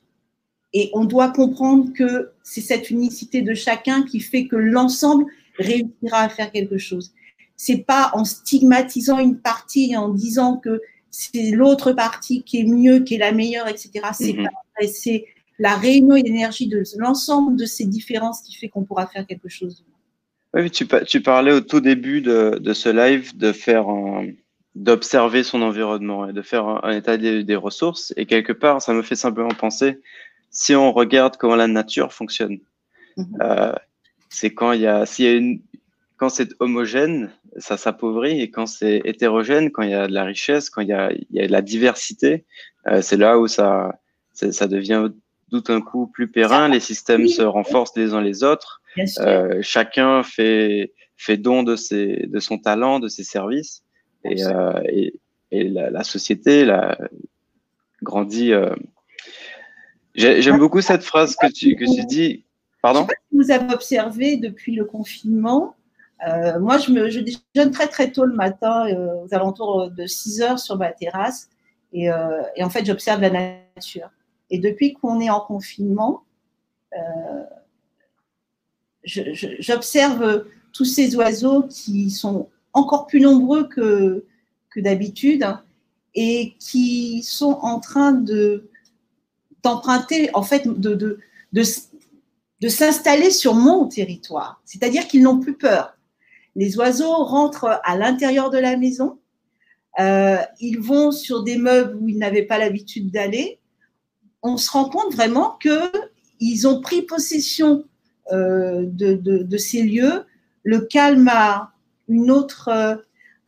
[0.72, 5.26] Et on doit comprendre que c'est cette unicité de chacun qui fait que l'ensemble
[5.58, 7.12] réussira à faire quelque chose.
[7.58, 10.82] C'est pas en stigmatisant une partie et en disant que
[11.12, 13.92] c'est l'autre partie qui est mieux, qui est la meilleure, etc.
[14.14, 14.48] C'est mhm.
[14.88, 15.26] C'est
[15.60, 19.50] la réunion et l'énergie de l'ensemble de ces différences qui fait qu'on pourra faire quelque
[19.50, 19.86] chose.
[20.54, 23.88] Oui, tu, tu, parlais au tout début de, de ce live de faire
[24.76, 28.14] d'observer son environnement et de faire un, état des, ressources.
[28.18, 30.02] Et quelque part, ça me fait simplement penser,
[30.52, 32.60] si on regarde comment la nature fonctionne,
[33.18, 33.38] mhm.
[33.42, 33.74] euh,
[34.30, 35.62] c'est quand il y a, s'il y a une,
[36.18, 40.26] quand c'est homogène, ça s'appauvrit, et quand c'est hétérogène, quand il y a de la
[40.26, 42.46] richesse, quand il y a, il y a de la diversité,
[42.88, 43.98] euh, c'est là où ça,
[44.34, 45.10] ça devient
[45.62, 48.82] tout un coup plus périn, les systèmes se renforcent les uns les autres.
[49.20, 53.84] Euh, chacun fait, fait don de, ses, de son talent, de ses services.
[54.24, 55.20] Et, euh, et,
[55.52, 56.98] et la, la, société la,
[58.02, 58.54] grandit.
[58.54, 58.74] Euh.
[60.16, 62.46] J'aime beaucoup cette phrase que tu, que tu dis.
[62.82, 63.06] Pardon?
[63.32, 65.76] Vous avez observé depuis le confinement
[66.26, 70.06] Euh, moi, je, me, je déjeune très très tôt le matin, euh, aux alentours de
[70.08, 71.50] 6 heures sur ma terrasse,
[71.94, 74.10] et, euh, et en fait, j'observe la nature.
[74.50, 76.24] Et depuis qu'on est en confinement,
[79.04, 84.26] j'observe tous ces oiseaux qui sont encore plus nombreux que,
[84.78, 85.46] d'habitude
[86.16, 88.70] et qui sont en train de
[89.64, 91.20] d'emprunter, en fait, de
[92.68, 94.62] s'installer sur mon territoire.
[94.66, 95.96] C'est-à-dire qu'ils n'ont plus peur.
[96.56, 99.20] Les oiseaux rentrent à l'intérieur de la maison.
[100.00, 103.60] Euh, ils vont sur des meubles où ils n'avaient pas l'habitude d'aller.
[104.46, 107.84] On se rend compte vraiment qu'ils ont pris possession
[108.32, 110.26] euh, de, de, de, ces lieux.
[110.64, 111.72] Le calme a
[112.08, 112.96] une autre euh,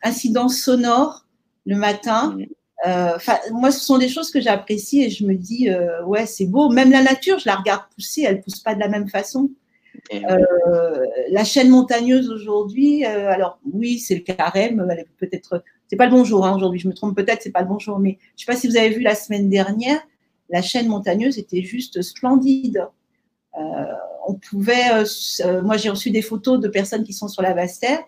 [0.04, 1.26] incidence sonore
[1.66, 2.38] le matin.
[2.86, 3.18] Euh,
[3.52, 5.70] moi, ce sont des choses que j'apprécie et je me dis,
[6.06, 6.70] ouais, c'est beau.
[6.70, 9.50] Même la nature, je la regarde pousser, elle pousse pas de la même façon.
[10.14, 14.86] Euh, la chaîne montagneuse aujourd'hui, euh, alors oui, c'est le carême,
[15.18, 17.68] peut-être, c'est pas le bon jour hein, aujourd'hui, je me trompe peut-être, c'est pas le
[17.68, 20.00] bon jour, mais je sais pas si vous avez vu la semaine dernière,
[20.50, 22.88] la chaîne montagneuse était juste splendide.
[23.58, 23.84] Euh,
[24.28, 25.04] on pouvait,
[25.64, 28.00] moi j'ai reçu des photos de personnes qui sont sur la basse terre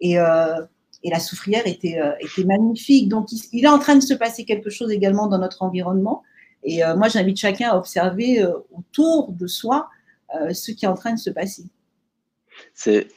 [0.00, 1.98] et, la soufrière était,
[2.44, 3.08] magnifique.
[3.08, 6.22] Donc il, est en train de se passer quelque chose également dans notre environnement.
[6.62, 9.88] Et moi j'invite chacun à observer autour de soi
[10.34, 11.64] euh, ce qui est en train de se passer.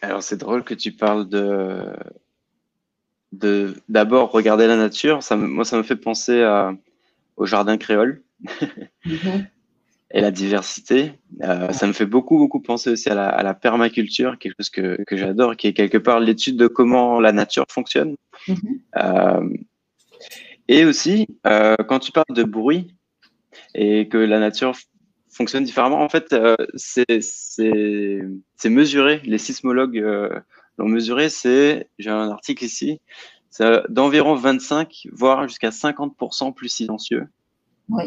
[0.01, 1.93] Alors c'est drôle que tu parles de
[3.89, 5.19] d'abord regarder la nature.
[5.31, 6.43] Moi, ça me fait penser
[7.35, 8.23] au jardin créole
[9.05, 9.47] mhm.
[10.11, 11.13] et la diversité.
[11.43, 14.69] Euh, ça me fait beaucoup beaucoup penser aussi à la, à la permaculture, quelque chose
[14.69, 18.15] que, que j'adore, qui est quelque part l'étude de comment la nature fonctionne.
[18.47, 18.79] Mhm.
[18.97, 19.49] Euh,
[20.67, 22.95] et aussi, euh, quand tu parles de bruit
[23.73, 24.75] et que la nature
[25.29, 26.01] fonctionne différemment.
[26.01, 26.33] En fait,
[26.75, 29.21] c'est mesuré.
[29.25, 30.01] Les sismologues
[30.77, 31.29] l'ont mesuré.
[31.29, 33.01] C'est, j'ai un article ici,
[33.89, 37.27] d'environ 25, voire jusqu'à 50% plus silencieux.
[37.89, 38.05] Oui.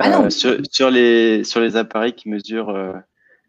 [0.00, 2.92] Ah euh, sur, sur, les, sur les appareils qui mesurent euh,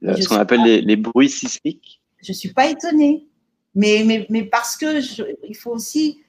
[0.03, 2.01] ce qu'on appelle les, les, bruits sismiques.
[2.21, 3.27] Je suis pas étonnée,
[3.73, 6.21] mais, mais, mais parce que je, il faut aussi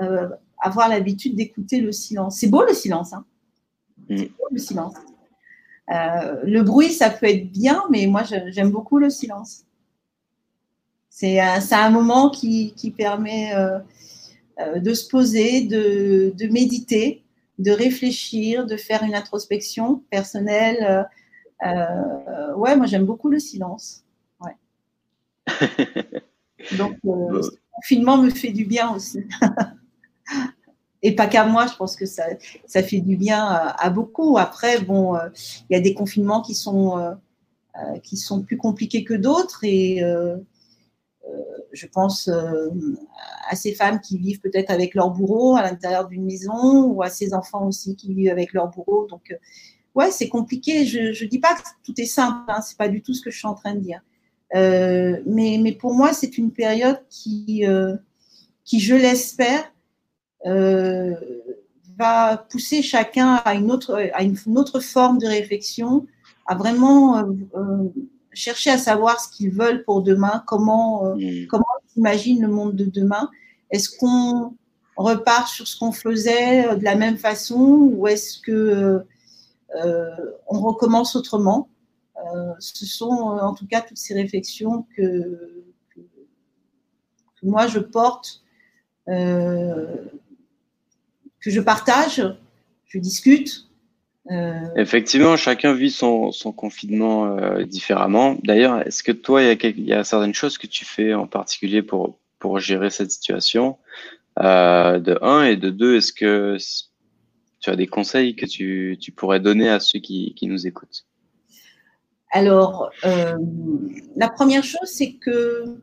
[0.00, 2.38] euh, avoir l'habitude d'écouter le silence.
[2.38, 3.24] C'est beau le silence, hein.
[4.08, 4.16] Mm.
[4.16, 4.94] C'est beau le silence.
[5.90, 9.64] Euh, le bruit, ça peut être bien, mais moi, j'aime beaucoup le silence.
[11.10, 13.78] C'est un, un, moment qui, qui permet euh,
[14.60, 17.21] euh, de se poser, de, de, méditer,
[17.58, 21.06] de réfléchir, de faire une introspection personnelle.
[21.64, 24.04] Euh, ouais, moi, j'aime beaucoup le silence.
[24.40, 24.56] Ouais.
[26.78, 27.40] Donc, le
[27.72, 29.24] confinement me fait du bien aussi.
[31.02, 32.24] et pas qu'à moi, je pense que ça,
[32.66, 34.38] ça fait du bien à, beaucoup.
[34.38, 35.28] Après, bon, euh,
[35.68, 37.12] il y a des confinements qui sont, euh,
[37.76, 40.02] euh, qui sont plus compliqués que d'autres et
[41.72, 46.84] je pense à ces femmes qui vivent peut-être avec leur bourreau à l'intérieur d'une maison
[46.84, 49.06] ou à ces enfants aussi qui vivent avec leur bourreau.
[49.08, 49.34] Donc,
[49.94, 50.84] ouais, c'est compliqué.
[50.84, 53.30] Je ne dis pas que tout est simple, hein, c'est pas du tout ce que
[53.30, 54.00] je suis en train de dire.
[54.54, 57.64] mais, mais pour moi, c'est une période qui,
[58.64, 59.72] qui je l'espère,
[60.46, 61.14] euh,
[61.98, 66.06] va pousser chacun à une autre, à une, autre forme de réflexion,
[66.46, 67.24] à vraiment euh,
[67.54, 67.88] euh,
[68.34, 71.46] chercher à savoir ce qu'ils veulent pour demain, comment, mmh.
[71.48, 71.64] comment
[71.94, 73.30] ils imaginent le monde de demain.
[73.70, 74.54] Est-ce qu'on
[74.96, 79.04] repart sur ce qu'on faisait de la même façon ou est-ce que
[79.82, 80.16] euh,
[80.46, 81.68] on recommence autrement?
[82.18, 85.64] Euh, Ce sont en tout cas toutes ces réflexions que,
[85.94, 88.42] que, que moi je porte
[89.08, 89.96] euh,
[91.40, 92.24] que je partage,
[92.86, 93.66] je discute.
[94.30, 94.60] Euh...
[94.76, 98.36] Effectivement, chacun vit son, son confinement euh, différemment.
[98.44, 101.12] D'ailleurs, est-ce que toi, il y, a il y, a certaines choses que tu fais
[101.14, 103.78] en particulier pour, pour gérer cette situation?
[104.38, 106.56] Euh, De un et de deux, est-ce que
[107.60, 111.04] tu as des conseils que tu, tu pourrais donner à ceux qui, qui nous écoutent?
[112.30, 113.36] Alors, euh,
[114.16, 115.76] la première chose, c'est que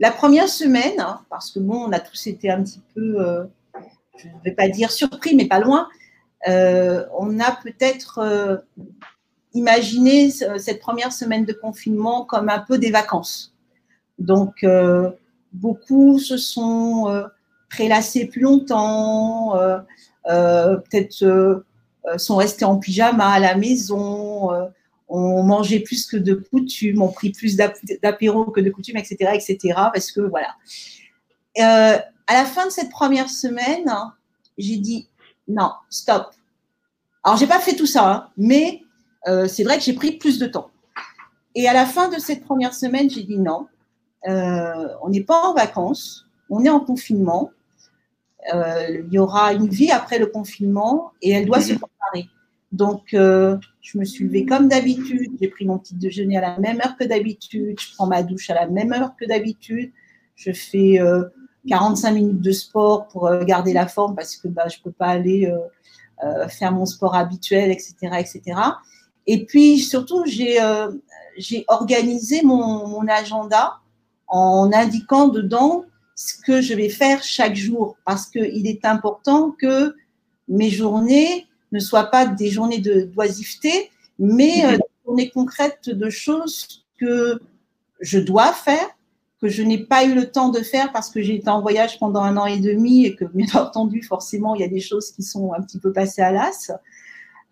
[0.00, 3.48] la première semaine, hein, parce que bon, on a tous été un petit peu
[4.18, 5.88] je ne vais pas dire surpris, mais pas loin,
[6.46, 8.56] euh, on a peut-être euh,
[9.54, 13.54] imaginé cette première semaine de confinement comme un peu des vacances.
[14.18, 15.10] Donc, euh,
[15.52, 17.24] beaucoup se sont euh,
[17.70, 19.78] prélassés plus longtemps, euh,
[20.28, 21.64] euh, peut-être
[22.16, 24.50] sont restés en pyjama à la maison,
[25.08, 29.58] ont mangé plus que de coutume, ont pris plus d'apéro que de coutume, etc., etc.,
[29.92, 30.54] parce que voilà
[32.28, 33.90] à la fin de cette première semaine,
[34.58, 35.08] j'ai dit
[35.48, 36.30] non, stop.
[37.24, 38.82] Alors, j'ai pas fait tout ça, hein, mais
[39.26, 40.70] euh, c'est vrai que j'ai pris plus de temps.
[41.54, 43.66] Et à la fin de cette première semaine, j'ai dit non,
[44.26, 47.50] on n'est pas en vacances, on est en confinement.
[48.52, 51.78] il y aura une vie après le confinement et elle doit se mhm.
[51.78, 52.28] préparer.
[52.70, 56.80] Donc, je me suis levée comme d'habitude, j'ai pris mon petit déjeuner à la même
[56.84, 59.90] heure que d'habitude, je prends ma douche à la même heure que d'habitude,
[60.36, 61.00] je fais
[61.68, 65.08] 45 minutes de sport pour garder la forme parce que bah, je ne peux pas
[65.08, 65.52] aller
[66.24, 68.60] euh, faire mon sport habituel, etc., etc.
[69.28, 70.90] Et puis surtout, j'ai euh,
[71.68, 73.78] organisé mon, mon, agenda
[74.26, 75.84] en indiquant dedans
[76.16, 79.94] ce que je vais faire chaque jour parce qu'il est important que
[80.48, 86.10] mes journées ne soient pas des journées de d'oisiveté, mais euh, des journées concrètes de
[86.10, 87.40] choses que
[88.00, 88.88] je dois faire
[89.40, 91.98] que je n'ai pas eu le temps de faire parce que j'ai été en voyage
[91.98, 95.12] pendant un an et demi et que, bien entendu, forcément, il y a des choses
[95.12, 96.72] qui sont un petit peu passées à l'as.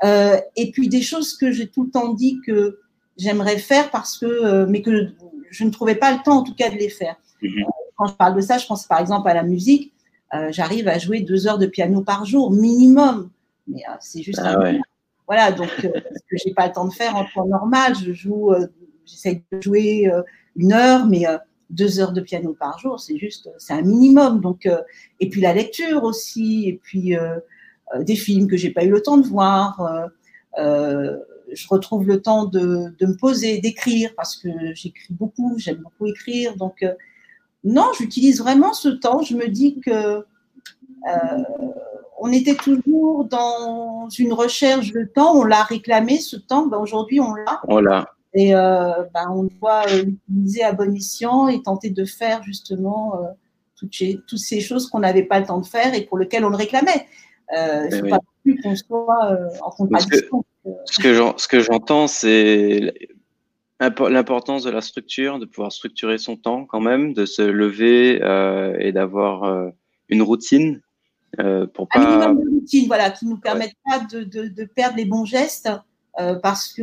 [0.04, 2.80] Euh, et puis des choses que j'ai tout le temps dit que
[3.16, 5.08] j'aimerais faire parce que, euh, mais que
[5.50, 7.16] je ne trouvais pas le temps, en tout cas, de les faire.
[7.42, 7.64] Mhm.
[7.96, 9.92] Quand je parle de ça, je pense par exemple à la musique.
[10.34, 13.30] Euh, j'arrive à jouer deux heures de piano par jour, minimum.
[13.68, 14.40] Mais c'est juste.
[14.42, 14.58] Ah
[15.26, 18.12] voilà, donc euh, ce que j'ai pas le temps de faire en temps normal, je
[18.12, 18.52] joue,
[19.04, 20.08] j'essaye de jouer
[20.54, 21.24] une heure, mais
[21.70, 24.40] deux heures de piano par jour, c'est juste, c'est un minimum.
[24.40, 24.80] Donc, euh,
[25.20, 27.38] et puis la lecture aussi, et puis euh,
[27.94, 30.10] euh, des films que j'ai pas eu le temps de voir.
[30.56, 36.06] je retrouve le temps de, de me poser, d'écrire parce que j'écris beaucoup, j'aime beaucoup
[36.06, 36.56] écrire.
[36.56, 36.84] Donc,
[37.62, 39.22] non, j'utilise vraiment ce temps.
[39.22, 40.24] Je me dis que
[42.18, 47.20] on était toujours dans une recherche de temps, on l'a réclamé ce temps, ben aujourd'hui
[47.20, 47.60] on l'a.
[47.68, 48.15] On l'a.
[48.38, 53.14] Et euh, ben, on doit euh, l'utiliser à bon escient et tenter de faire justement
[53.16, 53.28] euh,
[53.76, 53.96] toutes,
[54.28, 56.56] toutes, ces choses qu'on n'avait pas le temps de faire et pour lesquelles on le
[56.56, 57.06] réclamait.
[57.48, 60.44] faut pas plus qu'on soit en contradiction.
[60.84, 62.92] Ce que j'entends, c'est
[63.80, 68.16] l'importance de la structure, de pouvoir structurer son temps quand même, de se lever
[68.78, 69.70] et d'avoir
[70.10, 70.82] une routine
[71.72, 72.00] pour pas.
[72.00, 75.24] Un minimum de routine, voilà, qui nous permette pas de, de, de, perdre les bons
[75.24, 75.78] gestes euh,
[76.42, 76.82] parce que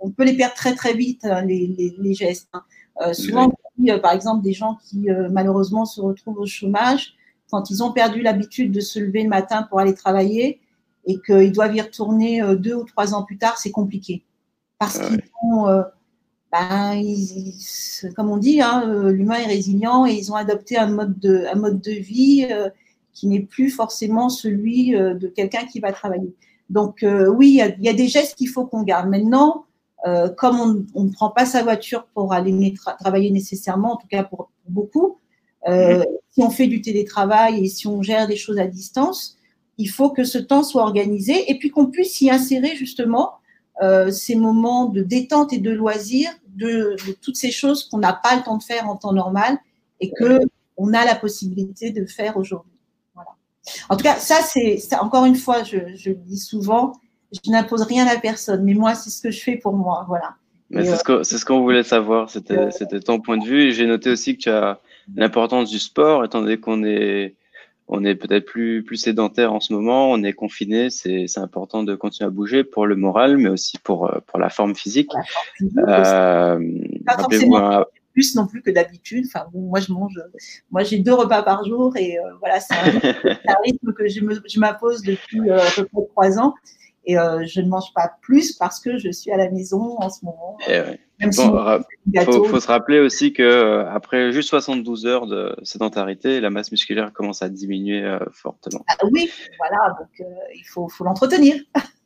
[0.00, 2.48] on peut les perdre très très vite hein, les, les, les, gestes.
[2.52, 2.62] Hein.
[3.02, 3.52] Euh, souvent,
[3.88, 7.14] euh, par exemple, des gens qui malheureusement se retrouvent au chômage,
[7.50, 10.60] quand ils ont perdu l'habitude de se lever le matin pour aller travailler
[11.04, 14.24] et qu'ils doivent y retourner deux ou trois ans plus tard, c'est compliqué.
[14.78, 15.66] Parce qu'ils ont,
[16.52, 17.54] ben, ils,
[18.14, 21.56] comme on dit, hein, l'humain est résilient et ils ont adopté un mode de, un
[21.56, 22.46] mode de vie
[23.12, 26.32] qui n'est plus forcément celui de quelqu'un qui va travailler.
[26.70, 29.08] Donc euh, oui, il y, a des gestes qu'il faut qu'on garde.
[29.08, 29.66] Maintenant,
[30.06, 34.22] euh, comme on, ne prend pas sa voiture pour aller travailler nécessairement, en tout cas
[34.22, 35.18] pour, beaucoup,
[35.68, 36.04] euh, mhm.
[36.30, 39.36] si on fait du télétravail et si on gère des choses à distance,
[39.78, 43.34] il faut que ce temps soit organisé et puis qu'on puisse y insérer justement
[44.10, 48.36] ces moments de détente et de loisir de, de toutes ces choses qu'on n'a pas
[48.36, 49.56] le temps de faire en temps normal
[50.00, 50.40] et que
[50.76, 52.69] on a la possibilité de faire aujourd'hui.
[53.88, 56.92] En tout cas, ça, c'est encore une fois, je, le dis souvent,
[57.32, 60.04] je n'impose rien à personne, mais moi, c'est ce que je fais pour moi.
[60.08, 60.34] Voilà.
[60.74, 63.62] Euh, c'est ce qu'on voulait savoir, c'était ton point de vue.
[63.62, 64.80] Et j'ai noté aussi que tu as
[65.16, 67.34] l'importance du sport, étant donné qu'on est,
[67.88, 71.96] on est peut-être plus, plus sédentaire en ce moment, on est confiné, c'est important de
[71.96, 75.10] continuer à bouger pour le moral, mais aussi pour, euh, pour la forme physique.
[75.74, 79.26] La forme physique euh, plus non plus que d'habitude.
[79.26, 80.20] Enfin, moi, je mange,
[80.70, 82.80] moi, j'ai deux repas par jour et euh, voilà, c'est un,
[83.64, 86.54] rythme que je m'impose depuis euh, à peu près trois ans.
[87.06, 90.10] Et euh, je ne mange pas plus parce que je suis à la maison en
[90.10, 90.58] ce moment.
[90.68, 90.82] Eh
[91.22, 97.12] il faut, se rappeler aussi que après juste 72 heures de sédentarité, la masse musculaire
[97.12, 98.84] commence à diminuer fortement.
[98.88, 101.56] Ah oui, voilà, donc il faut, faut l'entretenir.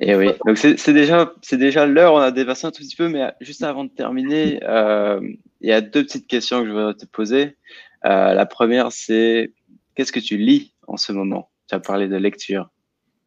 [0.00, 3.08] Et eh oui, donc c'est déjà, déjà l'heure, on a dépassé un tout petit peu,
[3.08, 5.20] mais juste avant de terminer, euh,
[5.60, 7.56] il y a deux petites questions que je voudrais te poser.
[8.04, 9.52] Euh, la première, c'est
[9.94, 11.50] qu'est-ce que tu lis en ce moment?
[11.68, 12.70] Tu as parlé de lecture.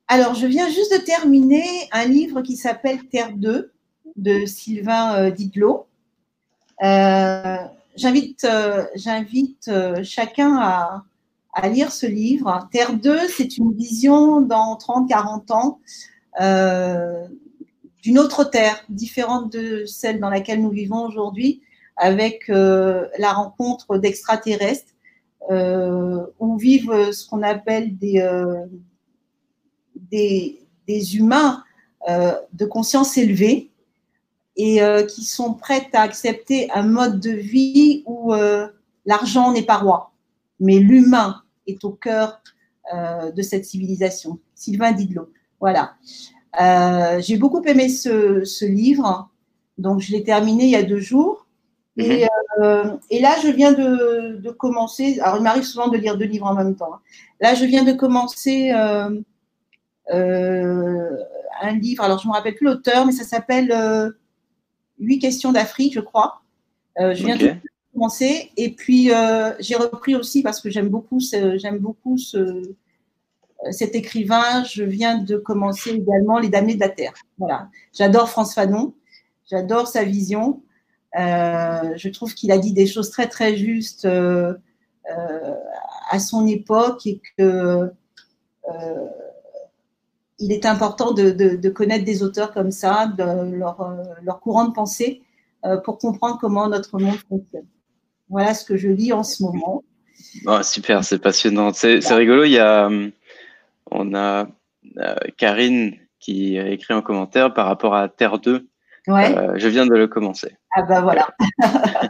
[0.07, 3.71] Alors, je viens juste de terminer un livre qui s'appelle Terre 2
[4.17, 5.87] de Sylvain euh, Didlot.
[6.83, 7.57] Euh,
[7.97, 8.47] J'invite
[10.03, 11.03] chacun à,
[11.53, 12.67] à lire ce livre.
[12.71, 15.79] Terre 2, c'est une vision dans 30-40 ans
[16.39, 21.61] d'une autre terre, différente de celle dans laquelle nous vivons aujourd'hui,
[21.97, 24.93] avec euh, la rencontre d'extraterrestres,
[25.49, 28.23] euh, où vivent ce qu'on appelle des,
[29.95, 31.63] des, des, humains
[32.07, 33.71] de conscience élevée
[34.55, 34.79] et
[35.09, 38.34] qui sont prêts à accepter un mode de vie où
[39.05, 40.13] l'argent n'est pas roi,
[40.59, 42.41] mais l'humain est au cœur
[42.93, 44.39] de cette civilisation.
[44.53, 45.29] Sylvain Didlot.
[45.62, 45.93] Voilà.
[46.59, 49.30] Euh, j'ai beaucoup aimé ce, livre,
[49.78, 51.47] donc je l'ai terminé il y a deux jours.
[51.97, 52.28] Et,
[52.62, 55.20] euh, et, là, je viens de, de, commencer.
[55.20, 56.93] Alors, il m'arrive souvent de lire deux livres en même temps.
[56.93, 56.99] Hein.
[57.39, 59.22] Là, je viens de commencer euh,
[60.14, 61.18] euh,
[61.62, 62.03] un livre.
[62.03, 64.09] Alors, je ne me rappelle plus l'auteur, mais ça s'appelle euh,
[64.99, 66.41] Huit questions d'Afrique, je crois.
[66.99, 67.53] Euh, je viens okay.
[67.53, 67.59] de
[67.93, 68.51] commencer.
[68.57, 72.74] Et puis, euh, j'ai repris aussi parce que j'aime beaucoup, j'aime beaucoup ce,
[73.70, 74.64] cet écrivain.
[74.64, 77.14] Je viens de commencer également Les Damnés de la Terre.
[77.38, 77.70] Voilà.
[77.93, 78.93] J'adore France Fanon.
[79.49, 80.62] J'adore sa vision.
[81.20, 84.53] Euh, je trouve qu'il a dit des choses très très justes euh,
[85.09, 85.55] euh,
[86.09, 87.91] à son époque et que
[88.70, 89.07] euh,
[90.39, 95.22] il est important de, connaître des auteurs comme ça, leur, courant de pensée,
[95.84, 97.68] pour comprendre comment notre monde fonctionne.
[98.30, 99.84] Voilà ce que je lis en ce moment.
[100.47, 101.74] Oh, super, c'est passionnant.
[101.74, 102.43] C'est rigolo.
[102.45, 102.89] Il y a,
[103.91, 104.47] on a
[105.37, 108.67] Karine qui a écrit un commentaire par rapport à Terre 2.
[109.07, 109.35] Ouais.
[109.35, 110.55] Euh, je viens de le commencer.
[110.75, 111.27] Ah bah voilà.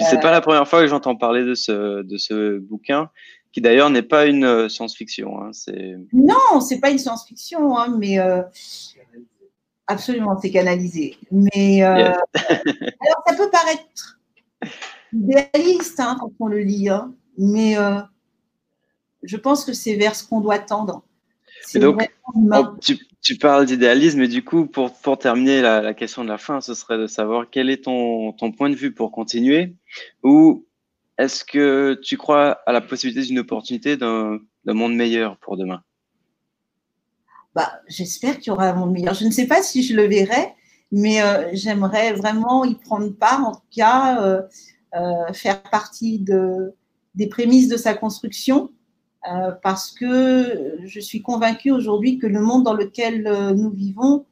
[0.00, 3.10] c'est pas la première fois que j'entends parler de ce, de ce bouquin,
[3.52, 5.40] qui d'ailleurs n'est pas une euh, science-fiction.
[5.40, 5.50] Hein,
[6.12, 8.42] non, c'est pas une science-fiction, hein, mais euh,
[9.86, 11.16] absolument, c'est canalisé.
[11.30, 14.18] Mais euh, alors ça peut paraître
[15.12, 18.00] idéaliste hein, quand on le lit, hein, mais euh,
[19.22, 21.05] je pense que c'est vers ce qu'on doit tendre.
[21.74, 22.08] Et donc,
[22.80, 26.38] tu, tu, parles d'idéalisme, et du coup, pour, pour terminer la, la, question de la
[26.38, 29.74] fin, ce serait de savoir quel est ton, ton point de vue pour continuer,
[30.22, 30.66] ou
[31.18, 35.82] est-ce que tu crois à la possibilité d'une opportunité d'un monde meilleur pour demain?
[37.54, 39.14] Bah, J'espère qu'il y aura un monde meilleur.
[39.14, 40.54] Je ne sais pas si je le verrai,
[40.92, 44.42] mais euh, j'aimerais vraiment y prendre part, en tout cas, euh,
[44.94, 46.74] euh, faire partie de,
[47.14, 48.70] des prémices de sa construction
[49.28, 54.24] euh, parce que je suis convaincue aujourd'hui que le monde dans lequel euh, nous vivons,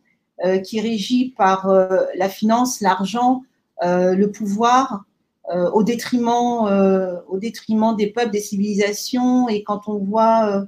[0.45, 1.69] euh, qui est régi par
[2.17, 3.43] la finance, l'argent,
[3.83, 5.05] le pouvoir,
[5.53, 10.65] au, détriment, au détriment des peuples, des civilisations, et quand on voit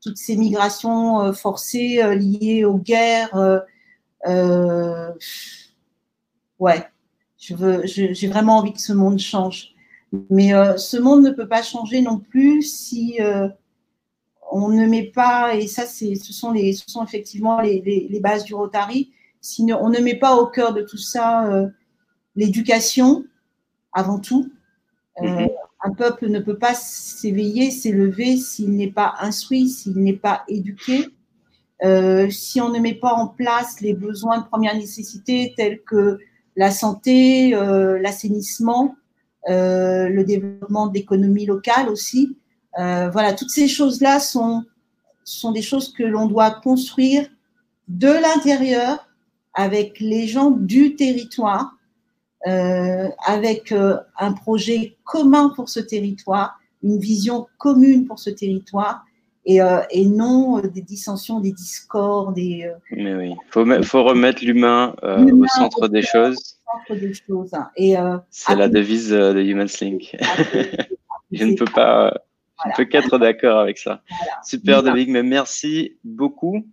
[0.00, 3.64] toutes ces migrations forcées liées aux guerres,
[6.60, 6.84] ouais,
[7.38, 9.74] j'ai vraiment envie que ce monde change.
[10.30, 13.18] Mais ce monde ne peut pas changer non plus si
[14.50, 18.08] on ne met pas, et ça, c'est, ce, sont les, ce sont effectivement les, les,
[18.10, 21.68] les bases du Rotary, si on ne met pas au cœur de tout ça euh,
[22.36, 23.24] l'éducation
[23.92, 24.50] avant tout.
[25.20, 25.50] Mm-hmm.
[25.82, 31.08] Un peuple ne peut pas s'éveiller, s'élever s'il n'est pas instruit, s'il n'est pas éduqué.
[32.30, 36.18] si on ne met pas en place les besoins de première nécessité tels que
[36.56, 38.94] la santé, l'assainissement,
[39.48, 42.36] euh, le développement de l'économie locale aussi.
[42.78, 44.64] Euh, voilà, toutes ces choses-là sont,
[45.24, 47.28] sont des choses que l'on doit construire
[47.88, 49.08] de l'intérieur
[49.54, 51.76] avec les gens du territoire,
[52.46, 59.04] euh, avec euh, un projet commun pour ce territoire, une vision commune pour ce territoire,
[59.44, 62.70] et, euh, et non des dissensions, des discords, des.
[62.92, 66.58] Mais oui, faut faut remettre l'humain au centre des choses.
[67.76, 67.96] Et
[68.30, 70.16] c'est la devise de Human Link.
[71.32, 72.14] je ne peux pas,
[72.64, 74.02] je ne peux qu'être d'accord avec ça.
[74.08, 74.32] Voilà.
[74.44, 76.64] Super, David, mais merci beaucoup.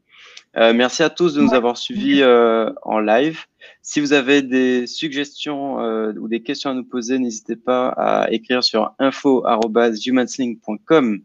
[0.57, 3.45] Euh, merci à tous de nous avoir suivis euh, en live.
[3.83, 8.31] Si vous avez des suggestions euh, ou des questions à nous poser, n'hésitez pas à
[8.31, 11.19] écrire sur info@humanslink.com.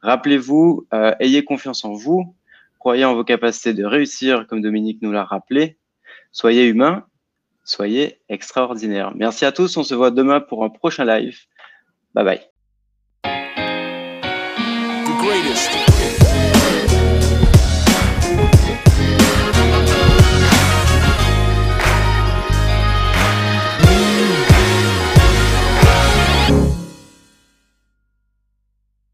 [0.00, 0.86] Rappelez-vous,
[1.20, 2.34] ayez confiance en vous,
[2.78, 5.76] croyez en vos capacités de réussir, comme Dominique nous l'a rappelé.
[6.32, 7.04] Soyez humain,
[7.64, 9.12] soyez extraordinaire.
[9.14, 9.76] Merci à tous.
[9.76, 11.38] On se voit demain pour un prochain live.
[12.14, 12.49] Bye bye.
[15.20, 16.89] greatest.